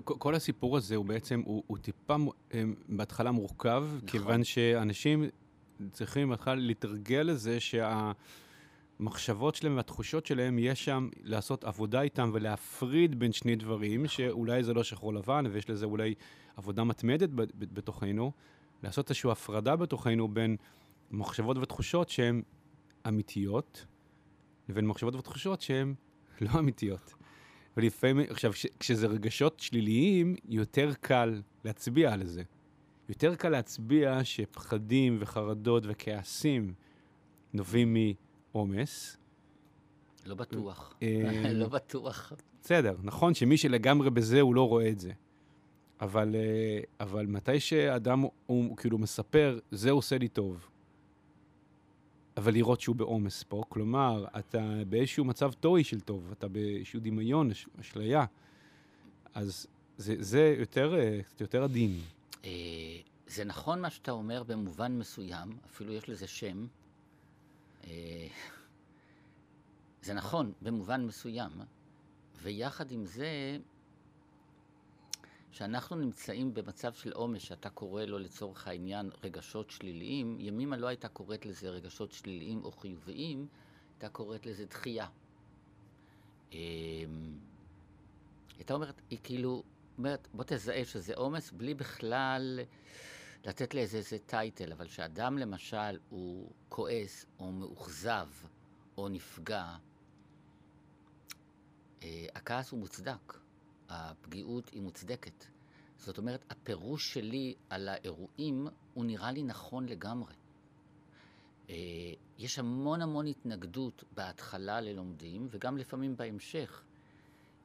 כל 0.03 0.35
הסיפור 0.35 0.77
הזה 0.77 0.95
הוא 0.95 1.05
בעצם, 1.05 1.41
הוא, 1.45 1.63
הוא 1.67 1.77
טיפה 1.77 2.15
אה, 2.53 2.63
בהתחלה 2.89 3.31
מורכב, 3.31 3.83
נכון. 3.87 4.07
כיוון 4.07 4.43
שאנשים 4.43 5.25
צריכים 5.91 6.29
בהתחלה 6.29 6.55
להתרגל 6.55 7.17
לזה 7.17 7.57
שהמחשבות 7.59 9.55
שלהם 9.55 9.77
והתחושות 9.77 10.25
שלהם, 10.25 10.59
יש 10.59 10.85
שם 10.85 11.09
לעשות 11.23 11.63
עבודה 11.63 12.01
איתם 12.01 12.31
ולהפריד 12.33 13.19
בין 13.19 13.31
שני 13.31 13.55
דברים, 13.55 14.03
נכון. 14.03 14.15
שאולי 14.15 14.63
זה 14.63 14.73
לא 14.73 14.83
שחור 14.83 15.13
לבן, 15.13 15.45
ויש 15.51 15.69
לזה 15.69 15.85
אולי 15.85 16.13
עבודה 16.57 16.83
מתמדת 16.83 17.29
בתוכנו, 17.57 18.31
לעשות 18.83 19.09
איזושהי 19.09 19.31
הפרדה 19.31 19.75
בתוכנו 19.75 20.27
בין 20.27 20.55
מחשבות 21.11 21.57
ותחושות 21.57 22.09
שהן 22.09 22.41
אמיתיות, 23.07 23.85
לבין 24.69 24.87
מחשבות 24.87 25.15
ותחושות 25.15 25.61
שהן 25.61 25.93
לא 26.41 26.49
אמיתיות. 26.59 27.13
ולפעמים, 27.77 28.25
עכשיו, 28.29 28.51
כשזה 28.79 29.07
רגשות 29.07 29.59
שליליים, 29.59 30.35
יותר 30.45 30.93
קל 31.01 31.41
להצביע 31.65 32.13
על 32.13 32.25
זה. 32.25 32.43
יותר 33.09 33.35
קל 33.35 33.49
להצביע 33.49 34.23
שפחדים 34.23 35.17
וחרדות 35.19 35.83
וכעסים 35.87 36.73
נובעים 37.53 37.97
מעומס. 38.53 39.17
לא 40.25 40.35
בטוח. 40.35 40.93
אה, 41.03 41.53
לא 41.53 41.67
בטוח. 41.67 42.33
בסדר, 42.61 42.95
נכון 43.03 43.33
שמי 43.33 43.57
שלגמרי 43.57 44.09
בזה, 44.09 44.41
הוא 44.41 44.55
לא 44.55 44.67
רואה 44.67 44.89
את 44.89 44.99
זה. 44.99 45.11
אבל, 46.01 46.35
אה, 46.35 46.79
אבל 46.99 47.25
מתי 47.25 47.59
שאדם, 47.59 48.23
הוא 48.45 48.77
כאילו 48.77 48.97
מספר, 48.97 49.59
זה 49.71 49.91
עושה 49.91 50.17
לי 50.17 50.27
טוב, 50.27 50.69
אבל 52.39 52.53
לראות 52.53 52.81
שהוא 52.81 52.95
בעומס 52.95 53.43
פה. 53.43 53.63
כלומר, 53.69 54.25
אתה 54.39 54.81
באיזשהו 54.89 55.25
מצב 55.25 55.51
טועי 55.51 55.83
של 55.83 55.99
טוב, 55.99 56.31
אתה 56.31 56.47
באיזשהו 56.47 56.99
דמיון, 56.99 57.49
אשליה. 57.79 58.25
אז 59.33 59.67
זה, 59.97 60.15
זה 60.19 60.55
יותר, 60.59 60.99
אה, 60.99 61.23
קצת 61.23 61.41
יותר 61.41 61.63
עדין. 61.63 61.99
אה, 62.45 62.49
זה 63.27 63.43
נכון 63.43 63.81
מה 63.81 63.89
שאתה 63.89 64.11
אומר 64.11 64.43
במובן 64.43 64.97
מסוים, 64.97 65.57
אפילו 65.65 65.93
יש 65.93 66.09
לזה 66.09 66.27
שם. 66.27 66.65
אה, 67.87 68.27
זה 70.01 70.13
נכון 70.13 70.51
במובן 70.61 71.05
מסוים, 71.05 71.51
ויחד 72.41 72.91
עם 72.91 73.05
זה, 73.05 73.57
כשאנחנו 75.51 75.95
נמצאים 75.95 76.53
במצב 76.53 76.93
של 76.93 77.11
עומס, 77.11 77.41
שאתה 77.41 77.69
קורא 77.69 78.03
לו 78.03 78.19
לצורך 78.19 78.67
העניין 78.67 79.09
רגשות 79.23 79.69
שליליים, 79.69 80.37
ימימה 80.39 80.77
לא 80.77 80.87
הייתה 80.87 81.07
קוראת 81.07 81.45
לזה 81.45 81.69
רגשות 81.69 82.11
שליליים 82.11 82.63
או 82.63 82.71
חיוביים, 82.71 83.47
הייתה 83.93 84.09
קוראת 84.09 84.45
לזה 84.45 84.65
דחייה. 84.65 85.07
אמ, 86.51 86.57
הייתה 88.57 88.73
אומרת, 88.73 89.01
היא 89.09 89.19
כאילו 89.23 89.63
אומרת, 89.97 90.27
בוא 90.33 90.43
תזהה 90.47 90.85
שזה 90.85 91.13
עומס 91.15 91.51
בלי 91.51 91.73
בכלל 91.73 92.59
לתת 93.45 93.73
לאיזה 93.73 93.97
איזה 93.97 94.17
טייטל, 94.19 94.71
אבל 94.71 94.87
כשאדם 94.87 95.37
למשל 95.37 95.99
הוא 96.09 96.51
כועס 96.69 97.25
או 97.39 97.51
מאוכזב 97.51 98.27
או 98.97 99.09
נפגע, 99.09 99.75
אה, 102.03 102.25
הכעס 102.35 102.71
הוא 102.71 102.79
מוצדק. 102.79 103.39
הפגיעות 103.89 104.69
היא 104.69 104.81
מוצדקת. 104.81 105.45
זאת 105.97 106.17
אומרת, 106.17 106.45
הפירוש 106.49 107.13
שלי 107.13 107.55
על 107.69 107.89
האירועים 107.89 108.67
הוא 108.93 109.05
נראה 109.05 109.31
לי 109.31 109.43
נכון 109.43 109.85
לגמרי. 109.85 110.33
אה, 111.69 111.75
יש 112.37 112.59
המון 112.59 113.01
המון 113.01 113.27
התנגדות 113.27 114.03
בהתחלה 114.15 114.81
ללומדים, 114.81 115.47
וגם 115.51 115.77
לפעמים 115.77 116.17
בהמשך, 116.17 116.83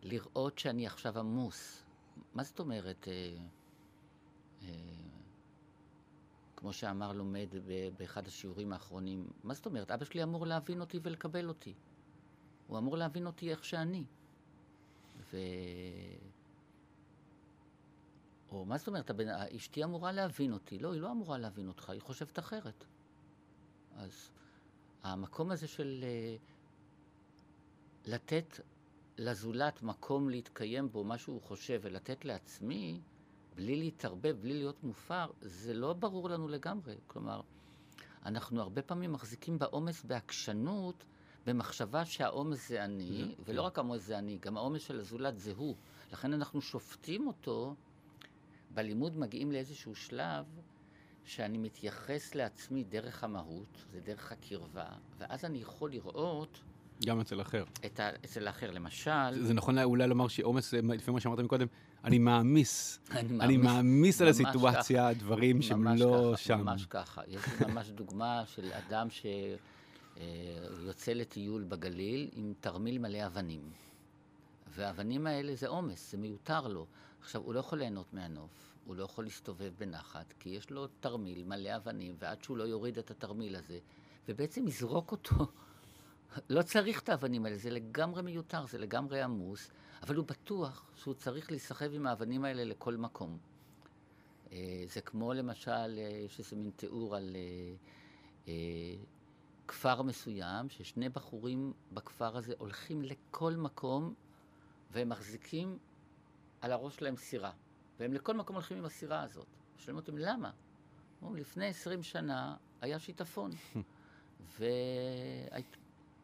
לראות 0.03 0.59
שאני 0.59 0.87
עכשיו 0.87 1.19
עמוס. 1.19 1.85
מה 2.35 2.43
זאת 2.43 2.59
אומרת, 2.59 3.09
אה, 3.09 3.37
אה, 4.63 4.69
כמו 6.57 6.73
שאמר 6.73 7.13
לומד 7.13 7.49
באחד 7.99 8.27
השיעורים 8.27 8.73
האחרונים, 8.73 9.29
מה 9.45 9.55
זאת 9.55 9.67
אומרת? 9.67 9.91
אבא 9.91 10.05
שלי 10.05 10.23
אמור 10.23 10.47
להבין 10.47 10.81
אותי 10.81 10.99
ולקבל 11.03 11.49
אותי. 11.49 11.75
הוא 12.67 12.79
אמור 12.79 12.97
להבין 12.97 13.27
אותי 13.27 13.51
איך 13.51 13.65
שאני. 13.65 14.05
ו... 15.33 15.37
או 18.51 18.65
מה 18.65 18.79
זאת 18.79 18.89
אומרת, 18.89 19.11
הבן, 19.11 19.29
אשתי 19.29 19.85
אמורה 19.85 20.13
להבין 20.13 20.53
אותי. 20.53 20.79
לא, 20.79 20.93
היא 20.93 21.01
לא 21.01 21.11
אמורה 21.11 21.39
להבין 21.39 21.69
אותך, 21.69 21.91
היא 21.91 22.01
חושבת 22.01 22.39
אחרת. 22.39 22.85
אז 23.97 24.31
המקום 25.03 25.51
הזה 25.51 25.69
של 25.69 26.05
uh, 26.05 28.11
לתת 28.11 28.61
לזולת 29.19 29.83
מקום 29.83 30.29
להתקיים 30.29 30.89
בו, 30.89 31.05
מה 31.05 31.19
שהוא 31.19 31.43
חושב, 31.43 31.81
ולתת 31.83 32.25
לעצמי, 32.25 33.01
בלי 33.55 33.77
להתערבב, 33.77 34.37
בלי 34.41 34.55
להיות 34.55 34.85
מופר, 34.85 35.27
זה 35.41 35.75
לא 35.75 35.93
ברור 35.93 36.31
לנו 36.31 36.49
לגמרי. 36.49 36.97
כלומר, 37.07 37.41
אנחנו 38.25 38.61
הרבה 38.61 38.83
פעמים 38.83 39.13
מחזיקים 39.13 39.59
בעומס 39.59 40.05
בעקשנות, 40.05 41.05
במחשבה 41.47 42.05
שהעומס 42.05 42.69
זה 42.69 42.85
אני, 42.85 43.35
ולא 43.45 43.63
כן. 43.63 43.67
רק 43.67 43.79
העומס 43.79 44.07
זה 44.07 44.19
אני, 44.19 44.39
גם 44.41 44.57
העומס 44.57 44.83
של 44.83 45.01
הזולת 45.01 45.39
זה 45.39 45.53
הוא. 45.57 45.77
לכן 46.13 46.33
אנחנו 46.33 46.61
שופטים 46.61 47.27
אותו, 47.27 47.75
בלימוד 48.71 49.19
מגיעים 49.19 49.53
לאיזשהו 49.53 49.95
שלב 49.95 50.45
שאני 51.25 51.59
מתייחס 51.59 52.35
לעצמי 52.35 52.85
דרך 52.85 53.25
המהות, 53.25 53.85
זה 53.93 54.01
דרך 54.01 54.33
הקרבה, 54.33 54.87
ואז 55.19 55.45
אני 55.45 55.59
יכול 55.59 55.91
לראות... 55.91 56.61
גם 57.07 57.21
אצל 57.21 57.41
אחר. 57.41 57.65
את 57.87 58.01
ה... 58.01 58.11
אצל 58.25 58.47
האחר, 58.47 58.71
למשל... 58.71 59.11
זה, 59.35 59.45
זה 59.45 59.55
נכון 59.55 59.79
אולי 59.79 60.07
לומר 60.07 60.29
שעומס, 60.29 60.73
לפי 60.75 61.11
מה 61.11 61.21
שאמרת 61.21 61.39
מקודם, 61.39 61.67
אני 62.05 62.19
מעמיס. 62.19 63.01
אני 63.41 63.57
מעמיס 63.57 64.21
על 64.21 64.29
הסיטואציה 64.29 65.15
ככה, 65.15 65.21
דברים 65.21 65.63
שהם 65.63 65.89
לא 65.89 66.31
ככה, 66.33 66.43
שם. 66.43 66.61
ממש 66.61 66.87
ככה. 66.87 67.23
יש 67.29 67.43
לי 67.47 67.73
ממש 67.73 67.91
דוגמה 67.91 68.43
של 68.47 68.73
אדם 68.73 69.11
ש... 69.11 69.27
אה, 70.19 70.25
יוצא 70.81 71.13
לטיול 71.13 71.65
בגליל 71.65 72.31
עם 72.33 72.55
תרמיל 72.61 72.99
מלא 72.99 73.27
אבנים. 73.27 73.71
והאבנים 74.69 75.27
האלה 75.27 75.55
זה 75.55 75.69
עומס, 75.69 76.11
זה 76.13 76.19
מיותר 76.19 76.69
לו. 76.69 76.87
עכשיו, 77.21 77.43
הוא 77.43 77.55
לא 77.55 77.61
יכול 77.61 77.79
ליהנות 77.79 78.15
מהנוף, 78.15 78.75
הוא 78.85 78.97
לא 78.97 79.05
יכול 79.05 79.25
להסתובב 79.25 79.73
בנחת, 79.79 80.35
כי 80.39 80.49
יש 80.49 80.71
לו 80.71 80.87
תרמיל 80.87 81.45
מלא 81.45 81.77
אבנים, 81.77 82.15
ועד 82.19 82.43
שהוא 82.43 82.57
לא 82.57 82.65
יוריד 82.65 82.99
את 82.99 83.11
התרמיל 83.11 83.57
הזה, 83.57 83.79
ובעצם 84.29 84.69
יזרוק 84.69 85.13
אותו, 85.13 85.35
לא 86.51 86.63
צריך 86.63 87.03
את 87.03 87.09
האבנים 87.09 87.45
האלה, 87.45 87.57
זה 87.57 87.71
לגמרי 87.71 88.23
מיותר, 88.23 88.67
זה 88.67 88.79
לגמרי 88.79 89.23
עמוס, 89.23 89.71
אבל 90.03 90.17
הוא 90.17 90.27
בטוח 90.27 90.91
שהוא 90.97 91.15
צריך 91.15 91.51
להיסחב 91.51 91.95
עם 91.95 92.07
האבנים 92.07 92.45
האלה 92.45 92.65
לכל 92.65 92.97
מקום. 92.97 93.39
אה, 94.53 94.85
זה 94.89 95.01
כמו 95.01 95.33
למשל, 95.33 95.71
אה, 95.71 96.23
יש 96.25 96.39
איזה 96.39 96.57
מין 96.57 96.71
תיאור 96.77 97.17
על 97.17 97.37
כפר 99.69 100.03
מסוים, 100.03 100.69
ששני 100.69 101.09
בחורים 101.09 101.73
בכפר 101.93 102.37
הזה 102.37 102.55
הולכים 102.59 103.03
לכל 103.03 103.53
מקום 103.53 104.15
והם 104.91 105.09
מחזיקים 105.09 105.79
על 106.61 106.73
הראש 106.73 106.97
שלהם 106.97 107.17
סירה. 107.17 107.53
והם 108.01 108.13
לכל 108.13 108.35
מקום 108.35 108.57
הולכים 108.57 108.79
עם 108.79 108.85
הסירה 108.85 109.23
הזאת. 109.23 109.47
שואלים 109.79 109.97
אותם, 109.97 110.19
למה? 110.19 110.51
אומרים, 111.23 111.41
לפני 111.41 111.67
עשרים 111.67 112.03
שנה 112.03 112.57
היה 112.81 112.99
שיטפון. 112.99 113.51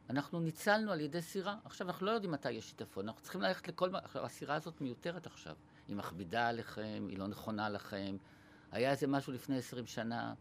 ואנחנו 0.08 0.40
ניצלנו 0.40 0.92
על 0.92 1.00
ידי 1.00 1.22
סירה. 1.22 1.56
עכשיו, 1.64 1.86
אנחנו 1.86 2.06
לא 2.06 2.10
יודעים 2.10 2.32
מתי 2.32 2.50
יש 2.50 2.68
שיטפון, 2.68 3.08
אנחנו 3.08 3.22
צריכים 3.22 3.40
ללכת 3.40 3.68
לכל... 3.68 3.96
עכשיו, 3.96 4.24
הסירה 4.24 4.54
הזאת 4.54 4.80
מיותרת 4.80 5.26
עכשיו. 5.26 5.56
היא 5.88 5.96
מכבידה 5.96 6.48
עליכם, 6.48 7.06
היא 7.08 7.18
לא 7.18 7.26
נכונה 7.26 7.68
לכם. 7.68 8.16
היה 8.72 8.90
איזה 8.90 9.06
משהו 9.06 9.32
לפני 9.32 9.58
עשרים 9.58 9.86
שנה. 9.86 10.34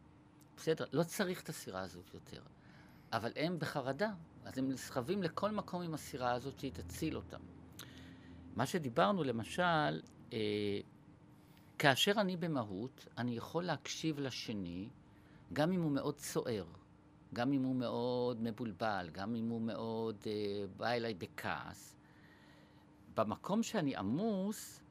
בסדר, 0.58 0.86
לא 0.94 1.04
צריך 1.04 1.42
את 1.42 1.50
הסירה 1.50 1.82
הזאת 1.82 2.14
יותר. 2.14 2.42
אבל 3.14 3.32
הם 3.36 3.60
בחרדה, 3.60 4.10
אז 4.46 4.58
הם 4.58 4.70
נסחבים 4.70 5.24
לכל 5.24 5.52
מקום 5.52 5.82
עם 5.82 5.94
הסירה 5.94 6.32
הזאת 6.32 6.60
שהיא 6.60 6.72
תציל 6.72 7.16
אותם. 7.16 7.40
מה 8.56 8.66
שדיברנו 8.66 9.24
למשל, 9.24 10.02
אה, 10.34 10.80
כאשר 11.80 12.12
אני 12.18 12.38
במהות, 12.38 13.08
אני 13.18 13.38
יכול 13.38 13.64
להקשיב 13.64 14.20
לשני, 14.20 14.90
גם 15.54 15.72
אם 15.72 15.82
הוא 15.82 15.92
מאוד 15.92 16.20
סוער, 16.20 16.66
גם 17.34 17.54
אם 17.54 17.64
הוא 17.64 17.76
מאוד 17.76 18.42
מבולבל, 18.42 19.10
גם 19.12 19.36
אם 19.36 19.50
הוא 19.50 19.62
מאוד 19.62 20.16
אה, 20.28 20.66
בא 20.78 20.88
אליי 20.88 21.14
בכעס. 21.14 21.96
במקום 23.16 23.64
שאני 23.64 23.96
עמוס, 23.96 24.82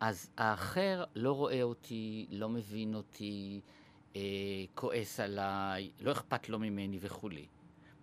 אז 0.00 0.30
האחר 0.36 1.04
לא 1.14 1.32
רואה 1.32 1.62
אותי, 1.62 2.26
לא 2.30 2.48
מבין 2.48 2.94
אותי, 2.94 3.60
אה, 4.16 4.20
כועס 4.74 5.20
עליי, 5.20 5.90
לא 6.00 6.12
אכפת 6.12 6.48
לו 6.48 6.58
ממני 6.58 6.98
וכולי. 7.00 7.46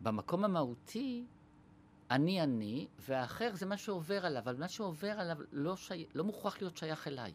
במקום 0.02 0.46
המהותי, 0.46 1.26
אני 2.12 2.42
אני, 2.42 2.88
והאחר 3.00 3.56
זה 3.56 3.66
מה 3.66 3.78
שעובר 3.78 4.26
עליו, 4.26 4.42
אבל 4.42 4.56
מה 4.56 4.68
שעובר 4.68 5.20
עליו 5.20 5.38
לא, 5.52 5.76
שי... 5.76 6.06
לא 6.16 6.24
מוכרח 6.24 6.62
להיות 6.62 6.78
שייך 6.78 7.08
אליי. 7.08 7.34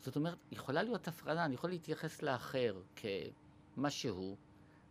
זאת 0.00 0.16
אומרת, 0.16 0.38
יכולה 0.52 0.82
להיות 0.82 1.08
הפרדה, 1.08 1.44
אני 1.44 1.54
יכול 1.54 1.70
להתייחס 1.70 2.22
לאחר 2.22 2.80
מה 3.76 3.90
שהוא, 3.90 4.36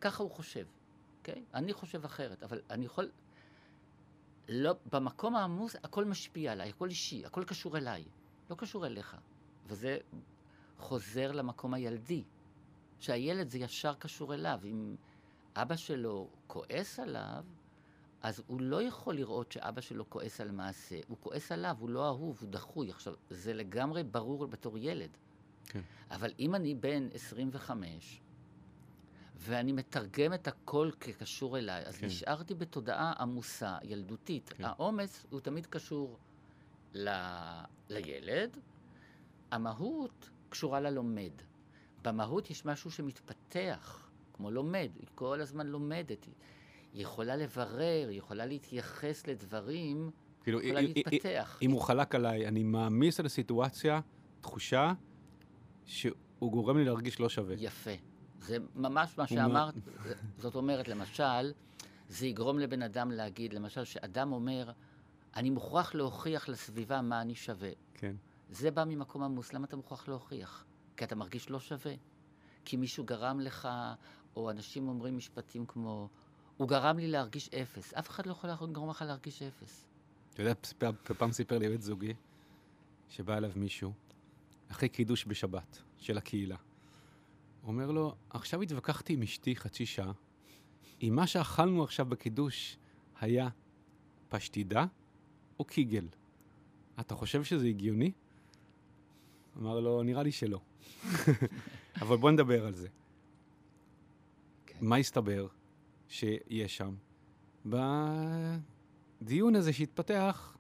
ככה 0.02 0.24
הוא 0.24 0.32
חושב, 0.32 0.66
אוקיי? 1.20 1.44
אני 1.54 1.74
חושב 1.74 2.06
אחרת, 2.06 2.44
אבל 2.44 2.62
אני 2.70 2.86
יכול... 2.86 3.10
לא, 4.50 4.74
במקום 4.92 5.36
העמוס 5.36 5.75
הכל 5.84 6.06
משפיע 6.06 6.52
עליי, 6.52 6.70
הכל 6.70 6.90
אישי, 6.90 7.25
הכל 7.25 7.44
קשור 7.44 7.78
אליי, 7.78 8.04
לא 8.50 8.56
קשור 8.56 8.86
אליך. 8.86 9.18
וזה 9.68 9.98
חוזר 10.78 11.32
למקום 11.32 11.74
הילדי, 11.74 12.24
שהילד 13.04 13.50
זה 13.50 13.58
ישר 13.58 13.94
קשור 13.94 14.34
אליו. 14.34 14.60
אם 14.64 14.96
אבא 15.56 15.76
שלו 15.76 16.30
כועס 16.48 17.00
עליו, 17.00 17.46
אז 18.22 18.42
הוא 18.48 18.62
לא 18.62 18.82
יכול 18.82 19.16
לראות 19.16 19.52
שאבא 19.52 19.82
שלו 19.82 20.10
כועס 20.10 20.42
על 20.42 20.52
מעשה, 20.52 21.00
הוא 21.08 21.18
כועס 21.22 21.52
עליו, 21.52 21.76
הוא 21.80 21.90
לא 21.90 22.08
אהוב, 22.08 22.38
הוא 22.42 22.50
דחוי. 22.50 22.90
עכשיו, 22.90 23.14
זה 23.30 23.54
לגמרי 23.54 24.04
ברור 24.04 24.48
בתור 24.48 24.78
ילד. 24.78 25.10
כן. 25.66 25.82
אבל 26.12 26.32
אם 26.40 26.56
אני 26.56 26.76
בן 26.76 27.08
25, 27.14 28.22
ואני 29.38 29.72
מתרגם 29.72 30.34
את 30.34 30.48
הכל 30.48 30.92
כקשור 31.00 31.58
אליי, 31.58 31.84
אז 31.86 31.98
כן. 31.98 32.06
נשארתי 32.06 32.54
בתודעה 32.54 33.14
עמוסה, 33.20 33.78
ילדותית. 33.84 34.54
כן. 34.58 34.64
העומס 34.64 35.26
הוא 35.30 35.40
תמיד 35.40 35.66
קשור 35.66 36.18
ל... 36.94 37.10
לילד, 37.90 38.58
המהות 39.52 40.30
קשורה 40.50 40.80
ללומד. 40.80 41.32
במהות 42.04 42.50
יש 42.50 42.66
משהו 42.66 42.92
שמתפתח, 42.92 44.10
כמו 44.34 44.52
לומד, 44.52 44.90
היא 45.00 45.08
כל 45.16 45.42
הזמן 45.42 45.68
לומדת. 45.68 46.24
היא- 46.24 46.34
היא 46.94 47.02
יכולה 47.04 47.36
לברר, 47.36 48.08
היא 48.10 48.18
יכולה 48.18 48.46
להתייחס 48.46 49.28
לדברים, 49.28 50.12
כאילו, 50.44 50.62
יכולה 50.62 50.80
אם- 50.80 50.86
אם- 50.86 50.94
להתפתח. 50.96 51.60
אם 51.62 51.72
הוא 51.72 51.82
חלק 51.82 52.16
עליי, 52.16 52.48
אני 52.48 52.64
מעמיס 52.64 53.20
על 53.20 53.26
הסיטואציה 53.26 54.00
תחושה 54.42 54.94
שהוא 55.86 56.12
גורם 56.52 56.78
לי 56.78 56.86
להרגיש 56.86 57.20
לא 57.20 57.30
שווה. 57.30 57.56
יפה. 57.60 57.92
זה 58.40 58.58
ממש 58.76 59.18
מה 59.18 59.28
שאמרת. 59.28 59.74
זאת 60.38 60.56
אומרת, 60.56 60.88
למשל, 60.88 61.52
זה 62.10 62.28
יגרום 62.28 62.60
לבן 62.60 62.82
אדם 62.82 63.12
להגיד, 63.12 63.54
למשל, 63.54 63.84
שאדם 63.84 64.32
אומר, 64.32 64.72
אני 65.36 65.50
מוכרח 65.50 65.96
להוכיח 65.96 66.50
לסביבה 66.50 67.02
מה 67.02 67.22
אני 67.22 67.36
שווה. 67.36 67.70
כן. 67.94 68.16
זה 68.50 68.72
בא 68.72 68.84
ממקום 68.84 69.24
עמוס, 69.24 69.54
למה 69.54 69.66
אתה 69.66 69.76
מוכרח 69.76 70.08
להוכיח? 70.08 70.66
כי 70.98 71.04
אתה 71.04 71.16
מרגיש 71.16 71.50
לא 71.50 71.60
שווה. 71.60 71.94
כי 72.66 72.78
מישהו 72.78 73.04
גרם 73.04 73.40
לך, 73.40 73.68
או 74.36 74.52
אנשים 74.52 74.88
אומרים 74.88 75.18
משפטים 75.18 75.66
כמו, 75.66 76.10
הוא 76.58 76.68
גרם 76.68 76.98
לי 76.98 77.08
להרגיש 77.08 77.50
אפס. 77.50 77.94
אף 77.94 78.10
אחד 78.10 78.26
לא 78.26 78.32
יכול 78.32 78.50
לגרום 78.50 78.90
לך 78.90 79.02
להרגיש 79.02 79.42
אפס. 79.42 79.86
אתה 80.34 80.42
יודע, 80.42 80.54
פעם 81.18 81.32
סיפר 81.32 81.58
לי 81.58 81.70
בית 81.70 81.82
זוגי, 81.82 82.14
שבא 83.10 83.38
אליו 83.38 83.52
מישהו, 83.56 83.94
אחרי 84.72 84.90
קידוש 84.90 85.26
בשבת, 85.28 85.82
של 85.98 86.18
הקהילה. 86.18 86.56
הוא 87.62 87.72
אומר 87.72 87.92
לו, 87.92 88.16
עכשיו 88.30 88.62
התווכחתי 88.62 89.14
עם 89.14 89.22
אשתי 89.22 89.56
חצי 89.56 89.86
שעה, 89.86 90.12
אם 91.02 91.14
מה 91.16 91.28
שאכלנו 91.28 91.84
עכשיו 91.84 92.06
בקידוש 92.06 92.78
היה 93.20 93.50
פשטידה 94.30 94.86
או 95.60 95.66
קיגל. 95.66 96.08
אתה 97.00 97.16
חושב 97.16 97.44
שזה 97.44 97.68
הגיוני? 97.68 98.12
אמר 99.58 99.80
לו, 99.80 100.04
נראה 100.04 100.24
לי 100.24 100.32
שלא. 100.32 100.60
אבל 102.02 102.18
בוא 102.18 102.32
נדבר 102.32 102.66
על 102.66 102.74
זה. 102.74 102.88
כן. 104.66 104.78
מה 104.82 104.96
הסתבר 104.96 105.48
שיש 106.08 106.78
שם? 106.78 106.96
בדיון 107.66 109.56
הזה 109.56 109.74
שהתפתח, 109.74 110.58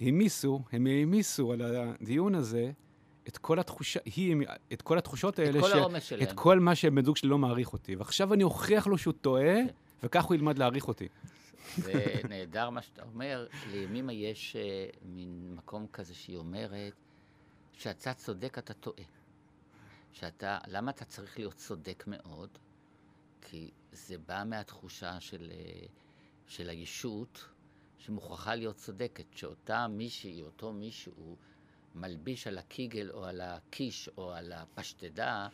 העמיסו, 0.00 0.62
הם 0.72 0.86
העמיסו 0.86 1.52
על 1.52 1.60
הדיון 1.62 2.34
הזה 2.34 2.72
את 3.28 3.38
כל 3.38 3.58
התחושה, 3.58 4.00
היא, 4.04 4.36
את 4.72 4.82
כל 4.82 4.98
התחושות 4.98 5.38
האלה, 5.38 5.58
את 5.58 5.64
כל 5.64 5.70
ש- 5.70 5.72
העומס 5.72 6.02
שלהם. 6.02 6.22
את 6.22 6.32
כל 6.32 6.60
מה 6.60 6.74
שבן 6.74 7.04
זוג 7.04 7.16
שלי 7.16 7.28
לא 7.28 7.38
מעריך 7.38 7.72
אותי. 7.72 7.96
ועכשיו 7.96 8.34
אני 8.34 8.42
אוכיח 8.44 8.86
לו 8.86 8.98
שהוא 8.98 9.14
טועה, 9.20 9.42
כן. 9.44 9.66
וכך 10.02 10.24
הוא 10.24 10.34
ילמד 10.34 10.58
להעריך 10.58 10.88
אותי. 10.88 11.08
זה 11.76 12.14
נהדר 12.28 12.70
מה 12.70 12.82
שאתה 12.82 13.02
אומר. 13.02 13.46
לימימה 13.70 14.12
יש 14.12 14.56
אה, 14.56 14.86
מין 15.02 15.54
מקום 15.56 15.86
כזה 15.92 16.14
שהיא 16.14 16.36
אומרת, 16.36 16.92
שאתה 17.76 18.14
צודק, 18.14 18.58
אתה 18.58 18.74
טועה. 18.74 19.04
שאתה, 20.12 20.58
למה 20.66 20.90
אתה 20.90 21.04
צריך 21.04 21.38
להיות 21.38 21.54
צודק 21.54 22.04
מאוד? 22.06 22.58
כי 23.40 23.70
זה 23.92 24.18
בא 24.18 24.42
מהתחושה 24.46 25.20
של, 25.20 25.50
אה, 25.50 25.86
של 26.46 26.68
הישות 26.68 27.48
שמוכרחה 27.98 28.54
להיות 28.54 28.76
צודקת, 28.76 29.24
שאותה 29.32 29.88
מישהי, 29.88 30.42
אותו 30.42 30.72
מישהו, 30.72 31.36
מלביש 31.94 32.46
על 32.46 32.58
הקיגל 32.58 33.10
או 33.10 33.24
על 33.24 33.40
הקיש 33.40 34.08
או 34.16 34.32
על 34.32 34.52
הפשטדה 34.52 35.48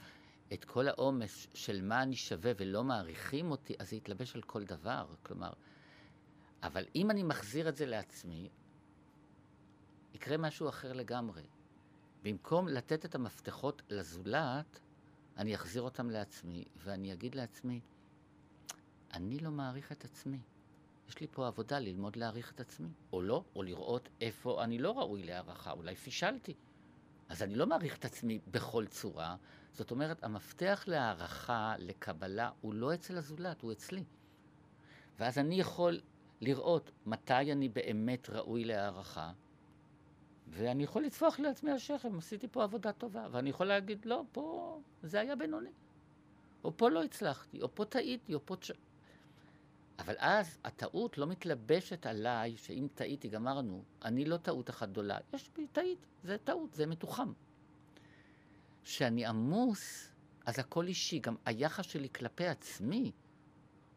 את 0.53 0.65
כל 0.65 0.89
העומס 0.89 1.47
של 1.55 1.83
מה 1.83 2.03
אני 2.03 2.17
שווה 2.17 2.53
ולא 2.57 2.85
מעריכים 2.85 3.51
אותי, 3.51 3.75
אז 3.79 3.91
זה 3.91 3.97
יתלבש 3.97 4.35
על 4.37 4.43
כל 4.43 4.65
דבר. 4.65 5.07
כלומר, 5.23 5.53
אבל 6.63 6.85
אם 6.95 7.11
אני 7.11 7.23
מחזיר 7.23 7.69
את 7.69 7.77
זה 7.77 7.87
לעצמי, 7.87 8.49
יקרה 10.15 10.37
משהו 10.37 10.69
אחר 10.69 10.93
לגמרי. 10.93 11.43
במקום 12.23 12.69
לתת 12.69 13.05
את 13.05 13.15
המפתחות 13.15 13.83
לזולת, 13.91 14.81
אני 15.37 15.55
אחזיר 15.55 15.83
אותם 15.83 16.11
לעצמי, 16.11 16.65
ואני 16.77 17.13
אגיד 17.13 17.35
לעצמי, 17.35 17.81
אני 19.13 19.39
לא 19.39 19.51
מעריך 19.51 19.93
את 19.93 20.05
עצמי. 20.05 20.41
יש 21.09 21.21
לי 21.21 21.27
פה 21.31 21.47
עבודה 21.47 21.79
ללמוד 21.79 22.17
להעריך 22.17 22.53
את 22.53 22.61
עצמי. 22.61 22.89
או 23.13 23.23
לא, 23.23 23.45
או 23.57 23.63
לראות 23.63 24.09
איפה 24.21 24.65
אני 24.65 24.79
לא 24.79 24.99
ראוי 24.99 25.23
להערכה, 25.23 25.71
אולי 25.73 25.97
פישלתי. 25.97 26.55
אז 27.29 27.43
אני 27.43 27.55
לא 27.55 27.67
מעריך 27.67 27.99
את 27.99 28.05
עצמי 28.05 28.39
בכל 28.51 28.87
צורה. 28.87 29.37
זאת 29.73 29.91
אומרת, 29.91 30.25
המפתח 30.25 30.85
להערכה, 30.87 31.75
לקבלה, 31.79 32.51
הוא 32.61 32.75
לא 32.75 32.95
אצל 32.95 33.19
הזולת, 33.19 33.63
הוא 33.63 33.73
אצלי. 33.73 34.05
ואז 35.19 35.39
אני 35.39 35.61
יכול 35.61 36.01
לראות 36.41 36.91
מתי 37.07 37.53
אני 37.53 37.69
באמת 37.69 38.31
ראוי 38.31 38.65
להערכה, 38.65 39.33
ואני 40.49 40.83
יכול 40.83 41.03
לטפוח 41.03 41.41
לעצמי 41.41 41.71
על 41.71 41.79
שכם, 41.79 42.19
עשיתי 42.19 42.49
פה 42.49 42.63
עבודה 42.63 42.93
טובה, 42.93 43.27
ואני 43.31 43.51
יכול 43.51 43.67
להגיד, 43.67 44.07
לא, 44.07 44.23
פה 44.33 44.79
זה 45.03 45.21
היה 45.21 45.37
בינוני. 45.37 45.71
או 46.65 46.77
פה 46.77 46.89
לא 46.89 47.03
הצלחתי, 47.03 47.63
או 47.63 47.75
פה 47.75 47.85
טעיתי, 47.85 48.35
או 48.35 48.47
פה... 48.47 48.57
אבל 49.99 50.15
אז 50.19 50.59
הטעות 50.65 51.19
לא 51.19 51.27
מתלבשת 51.27 52.07
עליי, 52.07 52.57
שאם 52.57 52.89
טעיתי, 52.95 53.29
גמרנו, 53.29 53.83
אני 54.05 54.25
לא 54.25 54.37
טעות 54.37 54.71
אחת 54.71 54.89
גדולה, 54.89 55.19
יש 55.33 55.51
בי 55.57 55.67
טעית, 55.67 56.07
זה 56.25 56.37
טעות, 56.45 56.75
זה 56.75 56.87
מתוחם. 56.87 57.33
כשאני 58.85 59.27
עמוס, 59.27 60.09
אז 60.47 60.59
הכל 60.59 60.87
אישי, 60.87 61.19
גם 61.19 61.37
היחס 61.45 61.85
שלי 61.85 62.09
כלפי 62.09 62.47
עצמי 62.47 63.13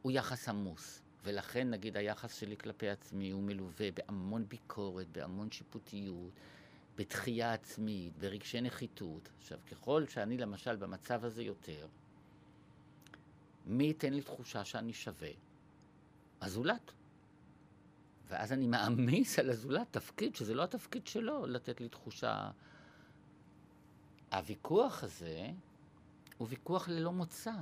הוא 0.02 0.12
יחס 0.12 0.50
עמוס. 0.50 1.02
ולכן, 1.26 1.70
נגיד, 1.70 1.98
היחס 1.98 2.40
שלי 2.40 2.58
כלפי 2.58 2.90
עצמי 2.90 3.32
הוא 3.32 3.44
מלווה 3.44 3.92
בהמון 3.92 4.46
ביקורת, 4.48 5.08
בהמון 5.12 5.52
שיפוטיות, 5.52 6.32
בתחייה 6.98 7.54
עצמית, 7.54 8.18
ברגשי 8.18 8.62
נחיתות. 8.62 9.30
עכשיו, 9.38 9.60
ככל 9.72 10.06
שאני 10.08 10.38
למשל 10.38 10.76
במצב 10.76 11.26
הזה 11.26 11.44
יותר, 11.44 11.88
מי 13.66 13.84
ייתן 13.84 14.14
לי 14.14 14.22
תחושה 14.22 14.66
שאני 14.66 14.94
שווה? 14.94 15.30
הזולת. 16.42 16.92
ואז 18.28 18.54
אני 18.54 18.68
מעמיס 18.68 19.40
על 19.40 19.50
הזולת 19.50 19.88
תפקיד 19.92 20.36
שזה 20.36 20.54
לא 20.54 20.64
התפקיד 20.64 21.08
שלו 21.08 21.46
לתת 21.46 21.82
לי 21.82 21.90
תחושה. 21.90 22.52
הוויכוח 24.32 25.04
הזה 25.04 25.48
הוא 26.38 26.48
ויכוח 26.50 26.90
ללא 26.90 27.12
מוצא. 27.12 27.54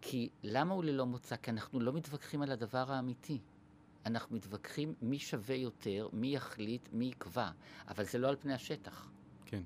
כי 0.00 0.28
למה 0.42 0.74
הוא 0.74 0.84
ללא 0.84 1.06
מוצא? 1.06 1.36
כי 1.36 1.50
אנחנו 1.50 1.80
לא 1.80 1.92
מתווכחים 1.92 2.42
על 2.42 2.52
הדבר 2.52 2.92
האמיתי. 2.92 3.38
אנחנו 4.06 4.36
מתווכחים 4.36 4.94
מי 5.02 5.18
שווה 5.18 5.54
יותר, 5.54 6.08
מי 6.12 6.34
יחליט, 6.34 6.88
מי 6.92 7.04
יקבע. 7.04 7.50
אבל 7.88 8.04
זה 8.04 8.18
לא 8.18 8.28
על 8.28 8.36
פני 8.36 8.54
השטח. 8.54 9.10
כן. 9.44 9.62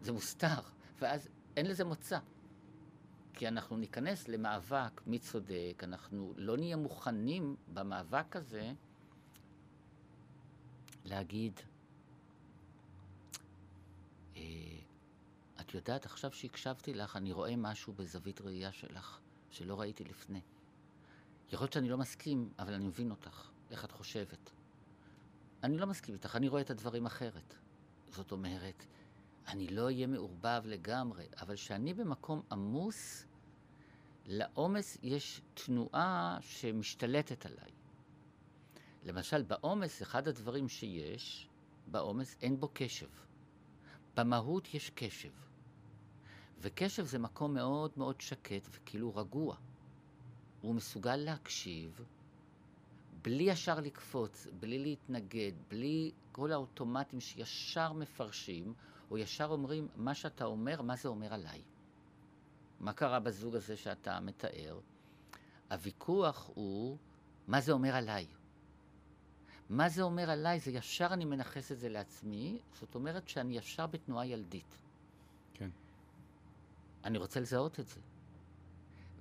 זה 0.00 0.12
מוסתר, 0.12 0.60
ואז 1.00 1.28
אין 1.56 1.66
לזה 1.66 1.84
מוצא. 1.84 2.18
כי 3.34 3.48
אנחנו 3.48 3.76
ניכנס 3.76 4.28
למאבק 4.28 5.00
מי 5.06 5.18
צודק, 5.18 5.82
אנחנו 5.82 6.34
לא 6.36 6.56
נהיה 6.56 6.76
מוכנים 6.76 7.56
במאבק 7.74 8.36
הזה 8.36 8.72
להגיד, 11.04 11.60
אה, 14.36 14.42
את 15.60 15.74
יודעת, 15.74 16.06
עכשיו 16.06 16.32
שהקשבתי 16.32 16.94
לך, 16.94 17.16
אני 17.16 17.32
רואה 17.32 17.56
משהו 17.56 17.92
בזווית 17.92 18.40
ראייה 18.40 18.72
שלך, 18.72 19.20
שלא 19.52 19.80
ראיתי 19.80 20.04
לפני. 20.04 20.40
יכול 21.48 21.64
להיות 21.64 21.72
שאני 21.72 21.88
לא 21.88 21.98
מסכים, 21.98 22.52
אבל 22.58 22.74
אני 22.74 22.86
מבין 22.86 23.10
אותך, 23.10 23.50
איך 23.70 23.84
את 23.84 23.92
חושבת. 23.92 24.50
אני 25.62 25.78
לא 25.78 25.86
מסכים 25.86 26.14
איתך, 26.14 26.36
אני 26.36 26.48
רואה 26.48 26.62
את 26.62 26.70
הדברים 26.70 27.06
אחרת. 27.06 27.54
זאת 28.10 28.32
אומרת, 28.32 28.86
אני 29.48 29.68
לא 29.68 29.84
אהיה 29.84 30.06
מעורבב 30.06 30.62
לגמרי, 30.64 31.26
אבל 31.40 31.54
כשאני 31.54 31.94
במקום 31.94 32.42
עמוס, 32.52 33.26
לעומס 34.26 34.98
יש 35.02 35.40
תנועה 35.54 36.38
שמשתלטת 36.40 37.46
עליי. 37.46 37.70
למשל, 39.04 39.42
בעומס, 39.42 40.02
אחד 40.02 40.28
הדברים 40.28 40.68
שיש, 40.68 41.48
בעומס 41.86 42.36
אין 42.42 42.60
בו 42.60 42.70
קשב. 42.74 43.08
במהות 44.16 44.74
יש 44.74 44.90
קשב. 44.90 45.32
וקשב 46.62 47.04
זה 47.04 47.18
מקום 47.18 47.54
מאוד 47.54 47.90
מאוד 47.96 48.20
שקט 48.20 48.68
וכאילו 48.70 49.16
רגוע. 49.16 49.56
הוא 50.60 50.74
מסוגל 50.74 51.16
להקשיב 51.16 52.00
בלי 53.22 53.42
ישר 53.42 53.80
לקפוץ, 53.80 54.46
בלי 54.60 54.78
להתנגד, 54.78 55.52
בלי 55.68 56.10
כל 56.32 56.52
האוטומטים 56.52 57.20
שישר 57.20 57.92
מפרשים, 57.92 58.74
או 59.10 59.18
ישר 59.18 59.46
אומרים, 59.46 59.88
מה 59.96 60.14
שאתה 60.14 60.44
אומר, 60.44 60.82
מה 60.82 60.96
זה 60.96 61.08
אומר 61.08 61.34
עליי? 61.34 61.62
מה 62.80 62.92
קרה 62.92 63.20
בזוג 63.20 63.56
הזה 63.56 63.76
שאתה 63.76 64.20
מתאר? 64.20 64.80
הוויכוח 65.70 66.50
הוא, 66.54 66.98
מה 67.46 67.60
זה 67.60 67.72
אומר 67.72 67.94
עליי? 67.94 68.26
מה 69.70 69.88
זה 69.88 70.02
אומר 70.02 70.30
עליי? 70.30 70.60
זה 70.60 70.70
ישר 70.70 71.06
אני 71.10 71.24
מנכס 71.24 71.72
את 71.72 71.78
זה 71.78 71.88
לעצמי, 71.88 72.58
זאת 72.80 72.94
אומרת 72.94 73.28
שאני 73.28 73.58
ישר 73.58 73.86
בתנועה 73.86 74.26
ילדית. 74.26 74.81
אני 77.04 77.18
רוצה 77.18 77.40
לזהות 77.40 77.80
את 77.80 77.88
זה. 77.88 78.00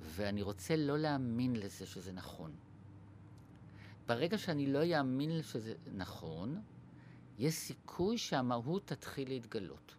ואני 0.02 0.42
רוצה 0.42 0.76
לא 0.76 0.98
להאמין 0.98 1.56
לזה 1.56 1.86
שזה 1.86 2.12
נכון. 2.12 2.52
ברגע 4.08 4.38
שאני 4.38 4.74
לא 4.74 5.00
אאמין 5.00 5.42
שזה 5.42 5.74
נכון, 5.94 6.62
יש 7.40 7.54
סיכוי 7.54 8.18
שהמהות 8.18 8.88
תתחיל 8.88 9.30
להתגלות. 9.30 9.96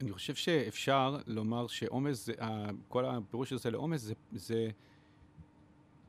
אני 0.00 0.12
חושב 0.12 0.34
שאפשר 0.34 1.18
לומר 1.26 1.66
שעומס, 1.66 2.28
כל 2.88 3.06
הפירוש 3.06 3.52
הזה 3.52 3.70
לעומס 3.70 4.00
זה, 4.00 4.14
זה 4.32 4.68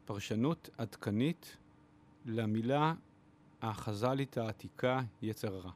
פרשנות 0.05 0.69
עדכנית 0.77 1.57
למילה 2.25 2.93
החז"לית 3.61 4.37
העתיקה 4.37 5.01
יצר 5.21 5.55
הרע. 5.55 5.71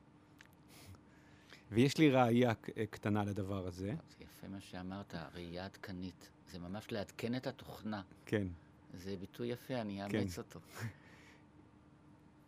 ויש 1.72 1.98
לי 1.98 2.10
ראייה 2.10 2.54
קטנה 2.90 3.24
לדבר 3.24 3.68
הזה. 3.68 3.94
זה 4.10 4.24
יפה 4.24 4.48
מה 4.48 4.62
שאמרת, 4.62 5.16
ראייה 5.34 5.66
עדכנית. 5.66 6.30
זה 6.52 6.60
ממש 6.60 6.92
לעדכן 6.92 7.36
את 7.36 7.48
התוכנה. 7.48 8.02
כן. 8.26 8.48
זה 8.94 9.16
ביטוי 9.20 9.48
יפה, 9.48 9.74
אני 9.74 10.04
אאמץ 10.04 10.36
כן. 10.36 10.42
אותו. 10.42 10.60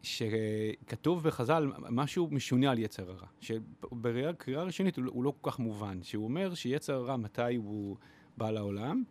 שכתוב 0.03 1.23
בחז"ל 1.23 1.71
משהו 1.89 2.27
משונה 2.31 2.71
על 2.71 2.79
יצר 2.79 3.11
הרע, 3.11 3.27
שבקריאה 3.41 4.63
ראשונית 4.63 4.97
הוא 4.97 5.23
לא 5.23 5.33
כל 5.41 5.51
כך 5.51 5.59
מובן, 5.59 6.03
שהוא 6.03 6.23
אומר 6.23 6.53
שיצר 6.53 6.93
הרע 6.93 7.17
מתי 7.17 7.55
הוא 7.55 7.97
בא 8.37 8.51
לעולם? 8.51 9.03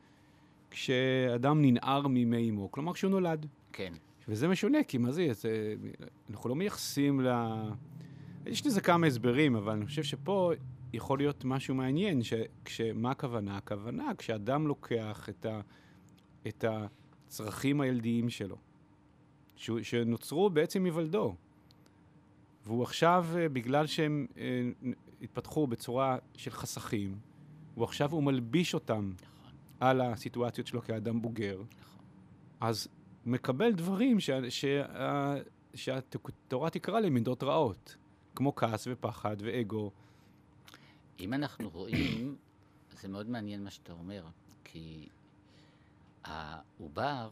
כשאדם 0.70 1.62
ננער 1.62 2.06
מימי 2.06 2.50
אמו, 2.50 2.70
כלומר 2.70 2.92
כשהוא 2.92 3.10
נולד. 3.10 3.46
כן. 3.72 3.92
וזה 4.28 4.48
משונה, 4.48 4.78
כי 4.82 4.98
מה 4.98 5.12
זה, 5.12 5.32
זה 5.32 5.74
אנחנו 6.30 6.48
לא 6.48 6.54
מייחסים 6.54 7.20
ל... 7.20 7.28
יש 8.46 8.66
לזה 8.66 8.80
כמה 8.80 9.06
הסברים, 9.06 9.56
אבל 9.56 9.72
אני 9.72 9.86
חושב 9.86 10.02
שפה 10.02 10.52
יכול 10.92 11.18
להיות 11.18 11.44
משהו 11.44 11.74
מעניין, 11.74 12.20
שמה 12.66 13.10
הכוונה? 13.10 13.56
הכוונה 13.56 14.12
כשאדם 14.18 14.66
לוקח 14.66 15.28
את, 15.28 15.46
ה, 15.46 15.60
את 16.48 16.64
הצרכים 16.68 17.80
הילדיים 17.80 18.30
שלו, 18.30 18.56
ש, 19.56 19.70
שנוצרו 19.82 20.50
בעצם 20.50 20.84
היוולדו, 20.84 21.34
והוא 22.66 22.82
עכשיו, 22.82 23.26
אה, 23.36 23.48
בגלל 23.48 23.86
שהם 23.86 24.26
אה, 24.38 24.62
התפתחו 25.22 25.66
בצורה 25.66 26.18
של 26.36 26.50
חסכים, 26.50 27.18
הוא 27.74 27.84
עכשיו 27.84 28.12
הוא 28.12 28.22
מלביש 28.22 28.74
אותם 28.74 29.12
נכון. 29.22 29.50
על 29.80 30.00
הסיטואציות 30.00 30.66
שלו 30.66 30.82
כאדם 30.82 31.22
בוגר, 31.22 31.62
נכון. 31.80 32.04
אז 32.60 32.88
מקבל 33.26 33.72
דברים 33.72 34.20
ש, 34.20 34.30
ש, 34.48 34.64
שהתורה 35.74 36.70
תקרא 36.70 37.00
להם 37.00 37.14
מידות 37.14 37.42
רעות, 37.42 37.96
כמו 38.40 38.54
כעס 38.54 38.86
ופחד 38.90 39.36
ואגו. 39.40 39.90
אם 41.20 41.34
אנחנו 41.34 41.70
רואים, 41.70 42.36
זה 43.00 43.08
מאוד 43.08 43.28
מעניין 43.28 43.64
מה 43.64 43.70
שאתה 43.70 43.92
אומר, 43.92 44.24
כי 44.64 45.08
העובר, 46.24 47.30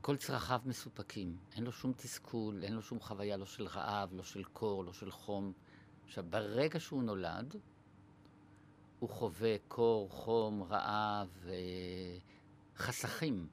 כל 0.00 0.16
צרכיו 0.16 0.60
מסופקים, 0.64 1.36
אין 1.56 1.64
לו 1.64 1.72
שום 1.72 1.92
תסכול, 1.92 2.62
אין 2.62 2.72
לו 2.72 2.82
שום 2.82 3.00
חוויה, 3.00 3.36
לא 3.36 3.46
של 3.46 3.66
רעב, 3.66 4.12
לא 4.12 4.22
של 4.22 4.44
קור, 4.44 4.84
לא 4.84 4.92
של 4.92 5.10
חום. 5.10 5.52
עכשיו, 6.04 6.24
ברגע 6.30 6.80
שהוא 6.80 7.02
נולד, 7.02 7.56
הוא 8.98 9.10
חווה 9.10 9.56
קור, 9.68 10.10
חום, 10.10 10.62
רעב, 10.62 11.46
חסכים. 12.76 13.46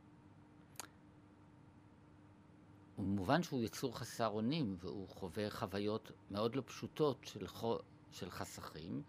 מובן 3.01 3.43
שהוא 3.43 3.61
יצור 3.63 3.97
חסר 3.97 4.27
אונים, 4.27 4.75
והוא 4.79 5.09
חווה 5.09 5.49
חוויות 5.49 6.11
מאוד 6.31 6.55
לא 6.55 6.63
פשוטות 6.65 7.17
של, 7.23 7.47
חו... 7.47 7.77
של 8.11 8.29
חסכים, 8.29 9.03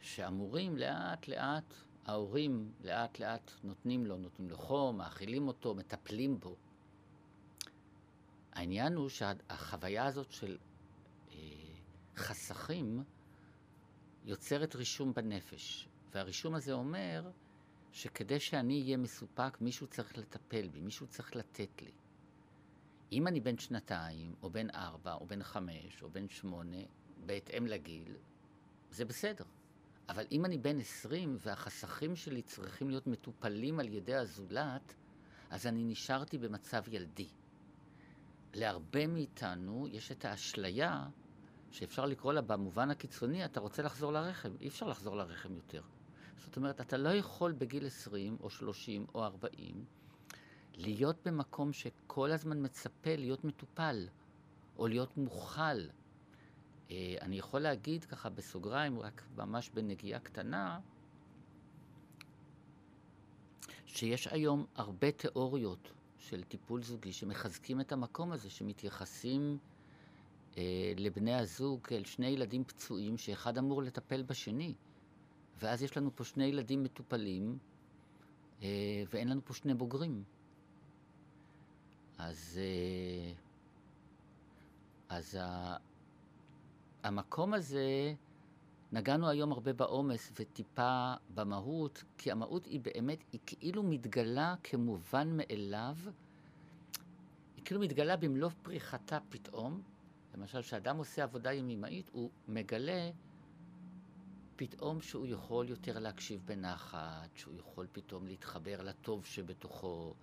שאמורים 0.00 0.76
לאט 0.76 1.28
לאט, 1.28 1.74
ההורים 2.06 2.72
לאט 2.80 3.18
לאט 3.18 3.50
נותנים 3.64 4.06
לו, 4.06 4.16
נותנים 4.16 4.50
לו 4.50 4.56
חום, 4.56 4.98
מאכילים 4.98 5.48
אותו, 5.48 5.74
מטפלים 5.74 6.40
בו. 6.40 6.56
העניין 8.52 8.94
הוא 8.94 9.08
שהחוויה 9.08 10.06
הזאת 10.06 10.30
של 10.30 10.58
אה, 11.32 11.36
חסכים 12.16 13.04
יוצרת 14.24 14.76
רישום 14.76 15.12
בנפש, 15.12 15.88
והרישום 16.12 16.54
הזה 16.54 16.72
אומר 16.72 17.30
שכדי 17.92 18.40
שאני 18.40 18.82
אהיה 18.82 18.96
מסופק, 18.96 19.60
מישהו 19.60 19.86
צריך 19.86 20.18
לטפל 20.18 20.68
בי, 20.68 20.80
מישהו 20.80 21.06
צריך 21.06 21.36
לתת 21.36 21.82
לי. 21.82 21.92
אם 23.12 23.26
אני 23.26 23.40
בן 23.40 23.58
שנתיים, 23.58 24.34
או 24.42 24.50
בן 24.50 24.70
ארבע, 24.70 25.14
או 25.14 25.26
בן 25.26 25.42
חמש, 25.42 26.02
או 26.02 26.10
בן 26.10 26.28
שמונה, 26.28 26.82
בהתאם 27.26 27.66
לגיל, 27.66 28.16
זה 28.90 29.04
בסדר. 29.04 29.44
אבל 30.08 30.24
אם 30.32 30.44
אני 30.44 30.58
בן 30.58 30.80
עשרים 30.80 31.36
והחסכים 31.40 32.16
שלי 32.16 32.42
צריכים 32.42 32.90
להיות 32.90 33.06
מטופלים 33.06 33.80
על 33.80 33.88
ידי 33.88 34.14
הזולת, 34.14 34.94
אז 35.50 35.66
אני 35.66 35.84
נשארתי 35.84 36.38
במצב 36.38 36.82
ילדי. 36.88 37.28
להרבה 38.54 39.06
מאיתנו 39.06 39.88
יש 39.90 40.12
את 40.12 40.24
האשליה, 40.24 41.08
שאפשר 41.70 42.06
לקרוא 42.06 42.32
לה 42.32 42.40
במובן 42.40 42.90
הקיצוני, 42.90 43.44
אתה 43.44 43.60
רוצה 43.60 43.82
לחזור 43.82 44.12
לרחם, 44.12 44.52
אי 44.60 44.68
אפשר 44.68 44.88
לחזור 44.88 45.16
לרחם 45.16 45.56
יותר. 45.56 45.82
זאת 46.38 46.56
אומרת, 46.56 46.80
אתה 46.80 46.96
לא 46.96 47.08
יכול 47.08 47.52
בגיל 47.52 47.86
20 47.86 48.36
או 48.40 48.50
30 48.50 49.06
או 49.14 49.24
40 49.24 49.84
להיות 50.76 51.16
במקום 51.24 51.72
שכל 51.72 52.32
הזמן 52.32 52.64
מצפה 52.64 53.16
להיות 53.16 53.44
מטופל, 53.44 54.08
או 54.78 54.86
להיות 54.88 55.16
מוכל. 55.16 55.80
אה, 56.90 57.16
אני 57.20 57.38
יכול 57.38 57.60
להגיד 57.60 58.04
ככה 58.04 58.28
בסוגריים, 58.28 58.98
רק 58.98 59.22
ממש 59.36 59.70
בנגיעה 59.74 60.20
קטנה, 60.20 60.80
שיש 63.86 64.26
היום 64.26 64.66
הרבה 64.74 65.12
תיאוריות 65.12 65.92
של 66.18 66.42
טיפול 66.42 66.82
זוגי 66.82 67.12
שמחזקים 67.12 67.80
את 67.80 67.92
המקום 67.92 68.32
הזה, 68.32 68.50
שמתייחסים 68.50 69.58
אה, 70.56 70.92
לבני 70.96 71.34
הזוג 71.34 71.86
כאל 71.86 72.04
שני 72.04 72.26
ילדים 72.26 72.64
פצועים 72.64 73.18
שאחד 73.18 73.58
אמור 73.58 73.82
לטפל 73.82 74.22
בשני. 74.22 74.74
ואז 75.58 75.82
יש 75.82 75.96
לנו 75.96 76.16
פה 76.16 76.24
שני 76.24 76.44
ילדים 76.44 76.82
מטופלים, 76.82 77.58
אה, 78.62 78.68
ואין 79.12 79.28
לנו 79.28 79.40
פה 79.44 79.54
שני 79.54 79.74
בוגרים. 79.74 80.24
אז, 82.18 82.60
אה, 82.62 83.32
אז 85.08 85.38
המקום 87.02 87.54
הזה, 87.54 88.14
נגענו 88.92 89.28
היום 89.28 89.52
הרבה 89.52 89.72
בעומס 89.72 90.32
וטיפה 90.38 91.14
במהות, 91.34 92.04
כי 92.18 92.32
המהות 92.32 92.66
היא 92.66 92.80
באמת, 92.80 93.24
היא 93.32 93.40
כאילו 93.46 93.82
מתגלה 93.82 94.54
כמובן 94.62 95.36
מאליו, 95.36 95.96
היא 97.56 97.64
כאילו 97.64 97.80
מתגלה 97.80 98.16
במלוא 98.16 98.50
פריחתה 98.62 99.18
פתאום. 99.28 99.82
למשל, 100.34 100.62
כשאדם 100.62 100.96
עושה 100.96 101.22
עבודה 101.22 101.52
ימימאית, 101.52 102.10
הוא 102.12 102.30
מגלה 102.48 103.10
פתאום 104.56 105.00
שהוא 105.00 105.26
יכול 105.26 105.68
יותר 105.68 105.98
להקשיב 105.98 106.42
בנחת, 106.44 107.28
שהוא 107.34 107.54
יכול 107.58 107.86
פתאום 107.92 108.26
להתחבר 108.26 108.82
לטוב 108.82 109.24
שבתוכו, 109.26 110.14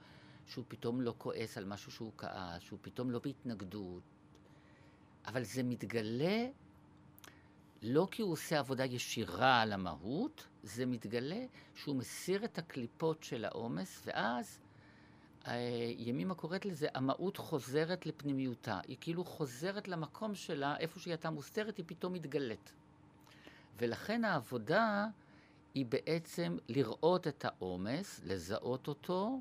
שהוא 0.52 0.66
פתאום 0.68 1.02
לא 1.02 1.14
כועס 1.18 1.58
על 1.58 1.66
משהו 1.66 1.92
שהוא 1.92 2.12
כעס, 2.18 2.62
שהוא 2.62 2.80
פתאום 2.82 3.12
לא 3.12 3.20
בהתנגדות. 3.20 4.04
אבל 5.26 5.44
זה 5.44 5.64
מתגלה 5.64 6.48
לא 7.82 8.08
כי 8.12 8.22
הוא 8.22 8.32
עושה 8.32 8.60
עבודה 8.60 8.86
ישירה 8.86 9.62
על 9.62 9.74
המהות, 9.74 10.48
זה 10.64 10.86
מתגלה 10.86 11.46
שהוא 11.76 11.96
מסיר 11.96 12.46
את 12.46 12.58
הקליפות 12.58 13.24
של 13.24 13.46
העומס, 13.46 14.02
ואז 14.06 14.60
אה, 15.48 15.54
ימימה 15.98 16.36
קוראת 16.36 16.66
לזה, 16.66 16.88
המהות 16.94 17.38
חוזרת 17.38 18.06
לפנימיותה. 18.06 18.80
היא 18.88 18.98
כאילו 19.02 19.26
חוזרת 19.26 19.88
למקום 19.88 20.36
שלה, 20.36 20.78
איפה 20.78 21.00
שהיא 21.00 21.12
הייתה 21.12 21.30
מוסתרת, 21.30 21.78
היא 21.78 21.86
פתאום 21.88 22.14
מתגלית. 22.14 22.74
ולכן 23.80 24.26
העבודה 24.26 25.08
היא 25.74 25.86
בעצם 25.86 26.58
לראות 26.70 27.28
את 27.28 27.46
העומס, 27.46 28.22
לזהות 28.24 28.88
אותו, 28.88 29.40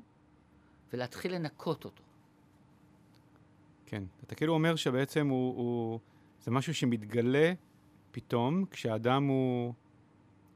ולהתחיל 0.93 1.35
לנקות 1.35 1.85
אותו. 1.85 2.03
כן, 3.85 4.03
אתה 4.25 4.35
כאילו 4.35 4.53
אומר 4.53 4.75
שבעצם 4.75 5.27
הוא, 5.27 5.57
הוא, 5.57 5.99
זה 6.43 6.51
משהו 6.51 6.73
שמתגלה 6.73 7.53
פתאום, 8.11 8.65
כשאדם 8.71 9.27
הוא, 9.27 9.73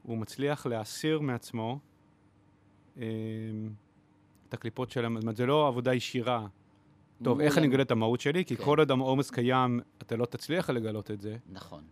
הוא 0.04 0.18
מצליח 0.18 0.66
להסיר 0.66 1.20
מעצמו 1.20 1.80
אה, 2.98 3.04
את 4.50 4.54
הקליפות 4.54 4.92
שלהם, 4.92 5.16
זאת 5.16 5.24
אומרת, 5.24 5.36
זה 5.36 5.46
לא 5.46 5.68
עבודה 5.68 5.94
ישירה. 5.94 6.48
טוב, 7.24 7.40
איך 7.40 7.58
אני 7.58 7.68
מגלה 7.68 7.84
את 7.84 7.92
המהות 7.92 8.22
שלי? 8.22 8.46
כי 8.46 8.58
כן. 8.58 8.64
כל 8.64 8.80
עוד 8.80 8.92
העומס 8.92 9.32
קיים, 9.32 9.80
אתה 9.98 10.16
לא 10.16 10.26
תצליח 10.26 10.70
לגלות 10.70 11.12
את 11.12 11.22
זה. 11.22 11.38
נכון, 11.50 11.84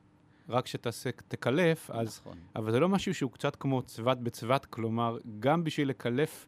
רק 0.50 0.66
כשתעשה, 0.66 1.10
תקלף, 1.28 1.92
אז... 1.92 2.20
נכון. 2.22 2.38
אבל 2.56 2.72
זה 2.72 2.80
לא 2.80 2.90
משהו 2.90 3.14
שהוא 3.14 3.32
קצת 3.32 3.56
כמו 3.56 3.82
צבת 3.82 4.18
בצבת, 4.18 4.66
כלומר, 4.66 5.18
גם 5.40 5.64
בשביל 5.64 5.90
לקלף, 5.90 6.48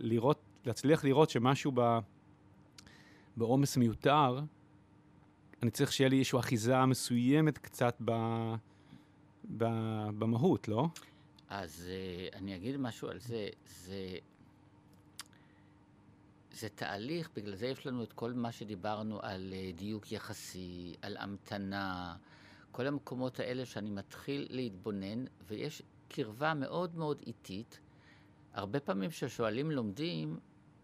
לראות, 0.00 0.40
להצליח 0.64 1.04
לראות 1.04 1.30
שמשהו 1.30 1.72
בעומס 3.36 3.76
מיותר, 3.76 4.40
אני 5.62 5.70
צריך 5.70 5.92
שיהיה 5.92 6.10
לי 6.10 6.18
איזושהי 6.18 6.38
אחיזה 6.38 6.86
מסוימת 6.86 7.58
קצת 7.58 7.96
ב, 8.04 8.12
ב, 9.56 9.64
במהות, 10.18 10.68
לא? 10.68 10.88
אז 11.48 11.88
uh, 11.88 12.36
אני 12.36 12.56
אגיד 12.56 12.76
משהו 12.76 13.08
על 13.08 13.18
זה. 13.18 13.48
זה, 13.66 14.16
זה 16.52 16.68
תהליך, 16.68 17.30
בגלל 17.36 17.54
זה 17.54 17.66
יש 17.66 17.86
לנו 17.86 18.02
את 18.02 18.12
כל 18.12 18.32
מה 18.32 18.52
שדיברנו 18.52 19.18
על 19.22 19.52
uh, 19.52 19.78
דיוק 19.78 20.12
יחסי, 20.12 20.94
על 21.02 21.16
המתנה, 21.16 22.16
כל 22.70 22.86
המקומות 22.86 23.40
האלה 23.40 23.66
שאני 23.66 23.90
מתחיל 23.90 24.46
להתבונן, 24.50 25.24
ויש 25.46 25.82
קרבה 26.08 26.54
מאוד 26.54 26.96
מאוד 26.96 27.22
איטית. 27.26 27.80
הרבה 28.54 28.80
פעמים 28.80 29.10
כששואלים 29.10 29.70
לומדים, 29.70 30.38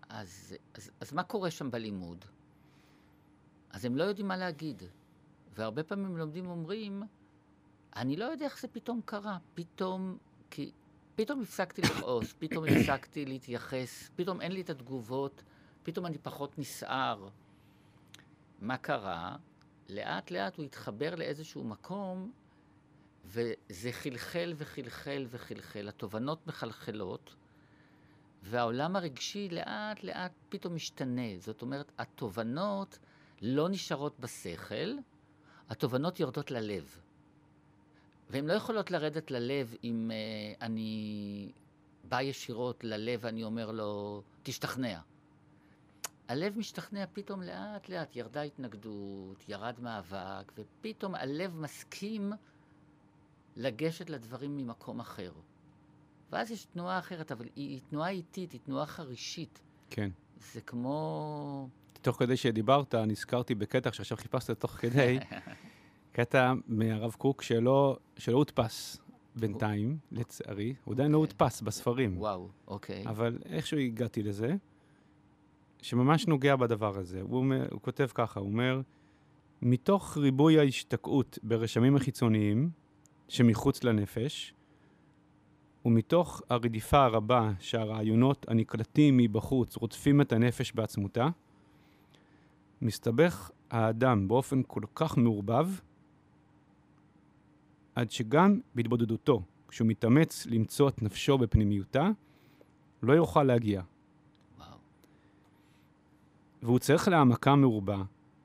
אז, 0.08 0.56
אז, 0.74 0.90
אז 1.00 1.12
מה 1.12 1.22
קורה 1.22 1.50
שם 1.50 1.70
בלימוד? 1.70 2.24
אז 3.70 3.84
הם 3.84 3.96
לא 3.96 4.04
יודעים 4.04 4.28
מה 4.28 4.36
להגיד. 4.36 4.82
והרבה 5.54 5.82
פעמים 5.82 6.16
לומדים 6.16 6.46
אומרים, 6.46 7.02
אני 7.96 8.16
לא 8.16 8.24
יודע 8.24 8.44
איך 8.44 8.60
זה 8.60 8.68
פתאום 8.68 9.00
קרה. 9.04 9.38
פתאום, 9.54 10.18
כי 10.50 10.70
פתאום 11.14 11.42
הפסקתי 11.42 11.82
לכעוס, 11.82 12.34
פתאום 12.38 12.64
הפסקתי 12.64 13.24
להתייחס, 13.24 14.10
פתאום 14.16 14.40
אין 14.40 14.52
לי 14.52 14.60
את 14.60 14.70
התגובות, 14.70 15.42
פתאום 15.82 16.06
אני 16.06 16.18
פחות 16.18 16.58
נסער. 16.58 17.28
מה 18.60 18.76
קרה? 18.76 19.36
לאט 19.88 20.30
לאט 20.30 20.56
הוא 20.56 20.64
התחבר 20.64 21.14
לאיזשהו 21.14 21.64
מקום, 21.64 22.32
וזה 23.24 23.92
חלחל 23.92 24.54
וחלחל 24.56 25.26
וחלחל. 25.28 25.88
התובנות 25.88 26.46
מחלחלות, 26.46 27.34
והעולם 28.50 28.96
הרגשי 28.96 29.48
לאט 29.48 30.04
לאט 30.04 30.32
פתאום 30.48 30.74
משתנה. 30.74 31.38
זאת 31.38 31.62
אומרת, 31.62 31.92
התובנות 31.98 32.98
לא 33.42 33.68
נשארות 33.68 34.20
בשכל, 34.20 34.92
התובנות 35.70 36.20
יורדות 36.20 36.50
ללב. 36.50 37.00
והן 38.30 38.46
לא 38.46 38.52
יכולות 38.52 38.90
לרדת 38.90 39.30
ללב 39.30 39.74
אם 39.84 40.10
uh, 40.10 40.62
אני 40.62 41.52
בא 42.04 42.22
ישירות 42.22 42.84
ללב 42.84 43.20
ואני 43.22 43.44
אומר 43.44 43.70
לו, 43.70 44.22
תשתכנע. 44.42 45.00
הלב 46.28 46.58
משתכנע 46.58 47.04
פתאום 47.12 47.42
לאט 47.42 47.88
לאט, 47.88 48.16
ירדה 48.16 48.42
התנגדות, 48.42 49.48
ירד 49.48 49.74
מאבק, 49.80 50.52
ופתאום 50.58 51.14
הלב 51.14 51.56
מסכים 51.56 52.32
לגשת 53.56 54.10
לדברים 54.10 54.56
ממקום 54.56 55.00
אחר. 55.00 55.32
ואז 56.32 56.50
יש 56.50 56.64
תנועה 56.64 56.98
אחרת, 56.98 57.32
אבל 57.32 57.44
היא, 57.56 57.68
היא 57.68 57.80
תנועה 57.90 58.10
איטית, 58.10 58.52
היא 58.52 58.60
תנועה 58.60 58.86
חרישית. 58.86 59.60
כן. 59.90 60.10
זה 60.52 60.60
כמו... 60.60 61.68
תוך 62.02 62.16
כדי 62.18 62.36
שדיברת, 62.36 62.94
נזכרתי 62.94 63.54
בקטע 63.54 63.92
שעכשיו 63.92 64.16
חיפשת 64.16 64.60
תוך 64.60 64.70
כדי, 64.70 65.18
קטע 66.12 66.52
מהרב 66.66 67.12
קוק 67.18 67.42
שלא, 67.42 67.96
שלא 68.16 68.36
הודפס 68.36 68.98
בינתיים, 69.36 69.98
לצערי. 70.12 70.74
הוא 70.84 70.94
עדיין 70.94 71.12
לא 71.12 71.16
אוקיי. 71.16 71.30
הודפס 71.30 71.60
בספרים. 71.60 72.18
וואו, 72.18 72.48
אוקיי. 72.68 73.06
אבל 73.06 73.38
איכשהו 73.44 73.78
הגעתי 73.78 74.22
לזה, 74.22 74.54
שממש 75.82 76.26
נוגע 76.26 76.56
בדבר 76.56 76.98
הזה. 76.98 77.20
הוא, 77.20 77.36
אומר, 77.36 77.68
הוא 77.70 77.80
כותב 77.80 78.06
ככה, 78.14 78.40
הוא 78.40 78.48
אומר, 78.48 78.80
מתוך 79.62 80.16
ריבוי 80.16 80.58
ההשתקעות 80.58 81.38
ברשמים 81.42 81.96
החיצוניים 81.96 82.70
שמחוץ 83.28 83.84
לנפש, 83.84 84.54
ומתוך 85.86 86.42
הרדיפה 86.48 87.04
הרבה 87.04 87.52
שהרעיונות 87.58 88.46
הנקלטים 88.48 89.16
מבחוץ 89.16 89.76
רודפים 89.76 90.20
את 90.20 90.32
הנפש 90.32 90.72
בעצמותה, 90.72 91.28
מסתבך 92.82 93.50
האדם 93.70 94.28
באופן 94.28 94.62
כל 94.66 94.80
כך 94.94 95.18
מעורבב, 95.18 95.68
עד 97.94 98.10
שגם 98.10 98.60
בהתבודדותו, 98.74 99.42
כשהוא 99.68 99.88
מתאמץ 99.88 100.46
למצוא 100.46 100.88
את 100.88 101.02
נפשו 101.02 101.38
בפנימיותה, 101.38 102.08
לא 103.02 103.12
יוכל 103.12 103.42
להגיע. 103.42 103.82
וואו. 104.58 104.78
והוא 106.62 106.78
צריך 106.78 107.08
להעמקה 107.08 107.54
מרובה 107.54 108.02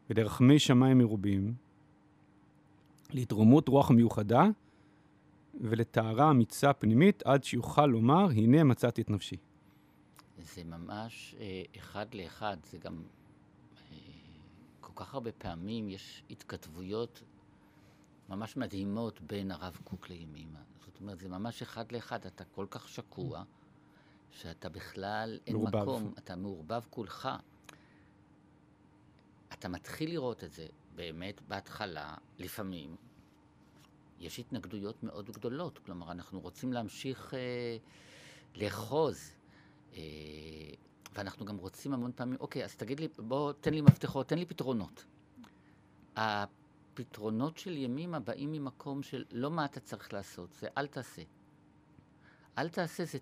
ולרחמי 0.10 0.60
שמיים 0.60 0.98
מרובים, 0.98 1.54
להתרוממות 3.14 3.68
רוח 3.68 3.92
מיוחדה 3.92 4.48
ולטהרה 5.54 6.32
אמיצה 6.32 6.74
פנימית 6.74 7.24
עד 7.26 7.44
שיוכל 7.44 7.86
לומר, 7.86 8.30
הנה 8.30 8.64
מצאתי 8.64 9.02
את 9.02 9.10
נפשי. 9.10 9.38
זה 10.38 10.64
ממש 10.64 11.36
אה, 11.40 11.64
אחד 11.78 12.14
לאחד, 12.14 12.58
זה 12.64 12.78
גם 12.78 13.04
אה, 13.92 13.98
כל 14.82 14.92
כך 14.96 15.14
הרבה 15.14 15.32
פעמים 15.32 15.90
יש 15.90 16.24
התכתבויות 16.30 17.24
ממש 18.30 18.58
מדהימות 18.58 19.22
בין 19.22 19.52
הרב 19.52 19.78
קוק 19.84 20.10
לימימה. 20.10 20.60
זאת 20.86 21.00
אומרת, 21.02 21.20
זה 21.20 21.30
ממש 21.30 21.62
אחד 21.62 21.92
לאחד, 21.92 22.26
אתה 22.26 22.44
כל 22.46 22.66
כך 22.70 22.90
שקוע, 22.90 23.44
שאתה 24.32 24.70
בכלל, 24.70 25.40
אין 25.48 25.56
מעורבב. 25.56 25.82
מקום, 25.82 26.14
אתה 26.18 26.36
מעורבב 26.36 26.82
כולך. 26.90 27.30
אתה 29.54 29.70
מתחיל 29.70 30.10
לראות 30.10 30.44
את 30.44 30.52
זה 30.52 30.68
באמת 30.96 31.42
בהתחלה, 31.48 32.16
לפעמים, 32.40 32.96
יש 34.22 34.40
התנגדויות 34.40 35.04
מאוד 35.04 35.32
גדולות. 35.32 35.80
כלומר, 35.80 36.12
אנחנו 36.12 36.40
רוצים 36.40 36.74
להמשיך 36.74 37.34
אה, 37.34 37.78
לאחוז. 38.56 39.32
אה, 39.94 40.02
ואנחנו 41.14 41.46
גם 41.46 41.58
רוצים 41.58 41.94
המון 41.94 42.12
פעמים, 42.16 42.38
אוקיי, 42.40 42.66
אז 42.66 42.76
תגיד 42.76 43.00
לי, 43.00 43.08
בוא, 43.18 43.54
תן 43.54 43.74
לי 43.74 43.82
מפתחות, 43.82 44.28
תן 44.28 44.40
לי 44.40 44.46
פתרונות. 44.46 45.06
הפתרונות 46.16 47.58
של 47.58 47.78
ימימה 47.78 48.20
באים 48.20 48.52
ממקום 48.52 49.04
של 49.04 49.26
לא 49.32 49.52
מה 49.52 49.66
אתה 49.66 49.80
צריך 49.80 50.14
לעשות, 50.14 50.54
זה 50.54 50.68
אל 50.78 50.88
תעשה. 50.88 51.22
אל 52.58 52.70
תעשה 52.70 53.06
זה, 53.06 53.18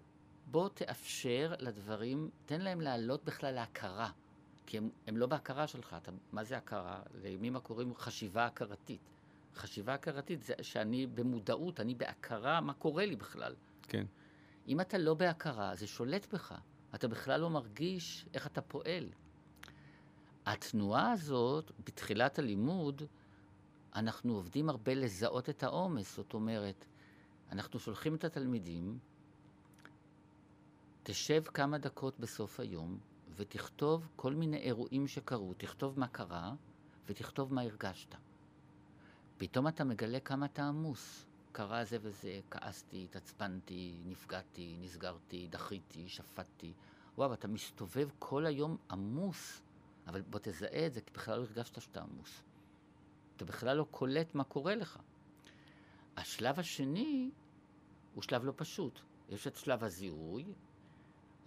בוא 0.51 0.69
תאפשר 0.69 1.53
לדברים, 1.59 2.29
תן 2.45 2.61
להם 2.61 2.81
לעלות 2.81 3.25
בכלל 3.25 3.51
להכרה. 3.53 4.11
כי 4.69 4.77
הם, 4.77 4.89
הם 5.07 5.17
לא 5.17 5.25
בהכרה 5.27 5.67
שלך. 5.67 5.95
אתה, 6.03 6.11
מה 6.31 6.43
זה 6.43 6.57
הכרה? 6.57 7.01
לימימה 7.21 7.59
קוראים 7.59 7.95
חשיבה 7.95 8.45
הכרתית. 8.45 9.01
חשיבה 9.55 9.93
הכרתית 9.93 10.43
זה 10.43 10.53
שאני 10.61 11.07
במודעות, 11.07 11.79
אני 11.79 11.95
בהכרה, 11.95 12.61
מה 12.61 12.73
קורה 12.73 13.05
לי 13.05 13.15
בכלל. 13.15 13.55
כן. 13.81 14.05
אם 14.67 14.81
אתה 14.81 14.97
לא 14.97 15.13
בהכרה, 15.13 15.75
זה 15.75 15.87
שולט 15.87 16.33
בך. 16.33 16.55
אתה 16.95 17.07
בכלל 17.07 17.39
לא 17.39 17.49
מרגיש 17.49 18.25
איך 18.33 18.47
אתה 18.47 18.61
פועל. 18.61 19.09
התנועה 20.45 21.11
הזאת, 21.11 21.71
בתחילת 21.85 22.39
הלימוד, 22.39 23.01
אנחנו 23.95 24.33
עובדים 24.33 24.69
הרבה 24.69 24.93
לזהות 24.93 25.49
את 25.49 25.63
העומס. 25.63 26.15
זאת 26.15 26.33
אומרת, 26.33 26.85
אנחנו 27.51 27.79
שולחים 27.79 28.15
את 28.15 28.23
התלמידים, 28.23 28.99
תשב 31.03 31.43
כמה 31.43 31.77
דקות 31.77 32.19
בסוף 32.19 32.59
היום 32.59 32.99
ותכתוב 33.35 34.07
כל 34.15 34.33
מיני 34.33 34.57
אירועים 34.57 35.07
שקרו. 35.07 35.53
תכתוב 35.53 35.99
מה 35.99 36.07
קרה 36.07 36.53
ותכתוב 37.07 37.53
מה 37.53 37.61
הרגשת. 37.61 38.15
פתאום 39.39 39.67
אתה 39.67 39.83
מגלה 39.83 40.19
כמה 40.19 40.45
אתה 40.45 40.67
עמוס. 40.67 41.25
קרה 41.51 41.85
זה 41.85 41.97
וזה, 42.01 42.39
כעסתי, 42.51 43.03
התעצבנתי, 43.03 43.97
נפגעתי, 44.05 44.77
נסגרתי, 44.79 45.47
דחיתי, 45.47 46.09
שפטתי. 46.09 46.73
וואו, 47.17 47.33
אתה 47.33 47.47
מסתובב 47.47 48.09
כל 48.19 48.45
היום 48.45 48.77
עמוס, 48.91 49.61
אבל 50.07 50.21
בוא 50.21 50.39
תזהה 50.43 50.85
את 50.87 50.93
זה, 50.93 51.01
כי 51.01 51.13
בכלל 51.13 51.37
לא 51.37 51.43
הרגשת 51.43 51.81
שאתה 51.81 52.01
עמוס. 52.01 52.43
אתה 53.35 53.45
בכלל 53.45 53.77
לא 53.77 53.85
קולט 53.91 54.35
מה 54.35 54.43
קורה 54.43 54.75
לך. 54.75 54.99
השלב 56.17 56.59
השני 56.59 57.31
הוא 58.13 58.23
שלב 58.23 58.43
לא 58.43 58.53
פשוט. 58.55 58.99
יש 59.29 59.47
את 59.47 59.55
שלב 59.55 59.83
הזיהוי. 59.83 60.45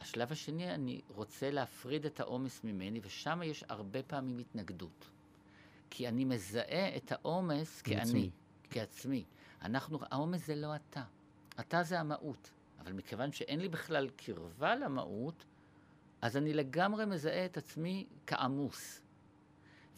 השלב 0.01 0.33
השני, 0.33 0.75
אני 0.75 1.01
רוצה 1.09 1.51
להפריד 1.51 2.07
את 2.07 2.21
העומס 2.21 2.65
ממני, 2.65 3.01
ושם 3.03 3.41
יש 3.45 3.65
הרבה 3.69 4.03
פעמים 4.03 4.39
התנגדות. 4.39 5.11
כי 5.95 6.09
אני 6.09 6.25
מזהה 6.25 6.97
את 6.97 7.13
העומס 7.13 7.83
עצמי. 7.97 8.31
כעצמי. 8.71 9.25
אנחנו, 9.63 9.99
העומס 10.11 10.47
זה 10.47 10.55
לא 10.55 10.77
אתה. 10.77 11.03
אתה 11.61 11.83
זה 11.83 12.01
המהות. 12.01 12.51
אבל 12.81 12.93
מכיוון 12.93 13.33
שאין 13.33 13.61
לי 13.61 13.69
בכלל 13.69 14.09
קרבה 14.17 14.75
למהות, 14.75 15.45
אז 16.23 16.37
אני 16.37 16.53
לגמרי 16.53 17.05
מזהה 17.05 17.45
את 17.45 17.57
עצמי 17.57 18.07
כעמוס. 18.27 19.01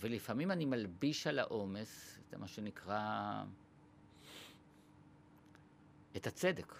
ולפעמים 0.01 0.51
אני 0.51 0.65
מלביש 0.65 1.27
על 1.27 1.39
העומס, 1.39 2.19
זה 2.31 2.39
מה 2.39 2.49
שנקרא 2.49 3.43
את 6.17 6.27
הצדק. 6.27 6.75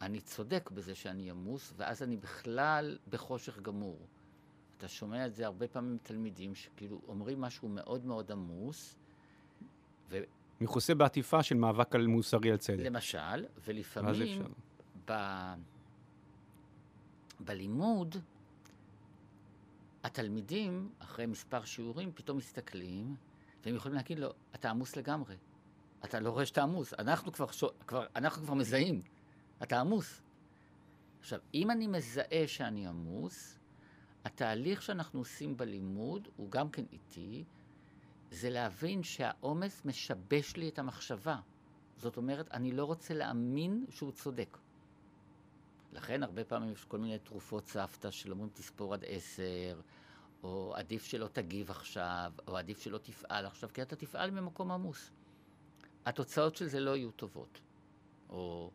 אני 0.00 0.20
צודק 0.20 0.70
בזה 0.70 0.94
שאני 0.94 1.30
עמוס, 1.30 1.72
ואז 1.76 2.02
אני 2.02 2.16
בכלל 2.16 2.98
בחושך 3.08 3.60
גמור. 3.60 4.06
אתה 4.82 4.90
שומע 4.90 5.26
את 5.26 5.34
זה 5.34 5.46
הרבה 5.46 5.68
פעמים 5.68 5.98
תלמידים 6.02 6.54
שכאילו 6.54 7.00
אומרים 7.08 7.40
משהו 7.40 7.68
מאוד 7.68 8.06
מאוד 8.06 8.32
עמוס, 8.32 8.96
ו... 10.10 10.18
מכוסה 10.60 10.94
בעטיפה 10.94 11.42
של 11.42 11.54
מאבק 11.54 11.94
על 11.94 12.06
מוסרי 12.06 12.50
על 12.50 12.56
צדק. 12.56 12.84
למשל, 12.84 13.46
ולפעמים 13.64 14.42
ב... 15.08 15.12
בלימוד, 17.40 18.16
התלמידים, 20.04 20.90
אחרי 20.98 21.26
מספר 21.26 21.64
שיעורים, 21.64 22.12
פתאום 22.14 22.38
מסתכלים, 22.38 23.16
והם 23.64 23.74
יכולים 23.74 23.96
להגיד 23.96 24.18
לו, 24.18 24.30
אתה 24.54 24.70
עמוס 24.70 24.96
לגמרי. 24.96 25.36
אתה 26.04 26.20
לא 26.20 26.30
רואה 26.30 26.46
שאתה 26.46 26.62
עמוס. 26.62 26.94
אנחנו 26.94 27.32
כבר, 27.32 27.50
ש... 27.50 27.64
כבר, 27.86 28.06
אנחנו 28.16 28.42
כבר 28.42 28.54
מזהים, 28.54 29.02
אתה 29.62 29.80
עמוס. 29.80 30.22
עכשיו, 31.20 31.38
אם 31.54 31.70
אני 31.70 31.86
מזהה 31.86 32.46
שאני 32.46 32.86
עמוס, 32.86 33.58
התהליך 34.24 34.82
שאנחנו 34.82 35.18
עושים 35.18 35.56
בלימוד 35.56 36.28
הוא 36.36 36.50
גם 36.50 36.70
כן 36.70 36.84
איטי, 36.92 37.44
זה 38.30 38.50
להבין 38.50 39.02
שהעומס 39.02 39.84
משבש 39.84 40.56
לי 40.56 40.68
את 40.68 40.78
המחשבה. 40.78 41.36
זאת 41.96 42.16
אומרת, 42.16 42.50
אני 42.50 42.72
לא 42.72 42.84
רוצה 42.84 43.14
להאמין 43.14 43.86
שהוא 43.90 44.12
צודק. 44.12 44.58
לכן 45.92 46.22
הרבה 46.22 46.44
פעמים 46.44 46.72
יש 46.72 46.84
כל 46.84 46.98
מיני 46.98 47.18
תרופות 47.18 47.66
סבתא 47.66 48.10
של 48.10 48.30
אומרים 48.30 48.50
תספור 48.54 48.94
עד 48.94 49.04
עשר, 49.06 49.80
או 50.42 50.72
עדיף 50.76 51.04
שלא 51.04 51.26
תגיב 51.26 51.70
עכשיו, 51.70 52.32
או 52.46 52.56
עדיף 52.56 52.80
שלא 52.80 52.98
תפעל 52.98 53.46
עכשיו, 53.46 53.70
כי 53.74 53.82
אתה 53.82 53.96
תפעל 53.96 54.30
ממקום 54.30 54.72
עמוס. 54.72 55.10
התוצאות 56.06 56.56
של 56.56 56.66
זה 56.66 56.80
לא 56.80 56.96
יהיו 56.96 57.10
טובות. 57.10 57.60
או 58.28 58.70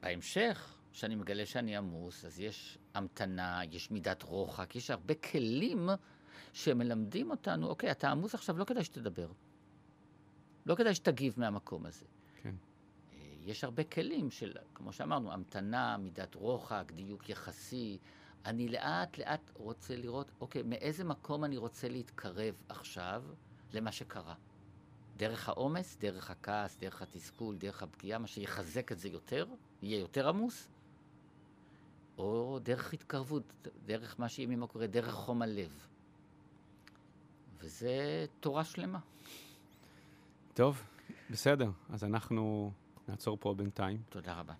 בהמשך, 0.00 0.74
כשאני 0.92 1.14
מגלה 1.14 1.46
שאני 1.46 1.76
עמוס, 1.76 2.24
אז 2.24 2.40
יש 2.40 2.78
המתנה, 2.94 3.60
יש 3.70 3.90
מידת 3.90 4.22
רוחק, 4.22 4.76
יש 4.76 4.90
הרבה 4.90 5.14
כלים 5.14 5.88
שמלמדים 6.52 7.30
אותנו, 7.30 7.66
אוקיי, 7.66 7.90
אתה 7.90 8.10
עמוס 8.10 8.34
עכשיו, 8.34 8.58
לא 8.58 8.64
כדאי 8.64 8.84
שתדבר. 8.84 9.28
לא 10.66 10.74
כדאי 10.74 10.94
שתגיב 10.94 11.34
מהמקום 11.36 11.86
הזה. 11.86 12.04
כן. 12.42 12.54
אה, 13.12 13.18
יש 13.44 13.64
הרבה 13.64 13.84
כלים 13.84 14.30
של, 14.30 14.52
כמו 14.74 14.92
שאמרנו, 14.92 15.32
המתנה, 15.32 15.96
מידת 15.96 16.34
רוחק, 16.34 16.92
דיוק 16.94 17.28
יחסי. 17.28 17.98
אני 18.44 18.68
לאט 18.68 19.18
לאט 19.18 19.50
רוצה 19.54 19.96
לראות, 19.96 20.30
אוקיי, 20.40 20.62
מאיזה 20.62 21.04
מקום 21.04 21.44
אני 21.44 21.56
רוצה 21.56 21.88
להתקרב 21.88 22.54
עכשיו 22.68 23.24
למה 23.72 23.92
שקרה. 23.92 24.34
דרך 25.16 25.48
העומס, 25.48 25.96
דרך 26.00 26.30
הכעס, 26.30 26.76
דרך 26.78 27.02
התסכול, 27.02 27.56
דרך 27.56 27.82
הפגיעה, 27.82 28.18
מה 28.18 28.26
שיחזק 28.26 28.92
את 28.92 28.98
זה 28.98 29.08
יותר, 29.08 29.46
יהיה 29.82 30.00
יותר 30.00 30.28
עמוס, 30.28 30.68
או 32.18 32.58
דרך 32.62 32.92
התקרבות, 32.92 33.42
דרך 33.86 34.20
מה 34.20 34.28
שימימה 34.28 34.66
קורא, 34.66 34.86
דרך 34.86 35.12
חום 35.12 35.42
הלב. 35.42 35.86
וזה 37.60 38.26
תורה 38.40 38.64
שלמה. 38.64 38.98
טוב, 40.54 40.82
בסדר. 41.30 41.70
אז 41.90 42.04
אנחנו 42.04 42.72
נעצור 43.08 43.36
פה 43.40 43.54
בינתיים. 43.54 44.02
תודה 44.08 44.34
רבה. 44.34 44.54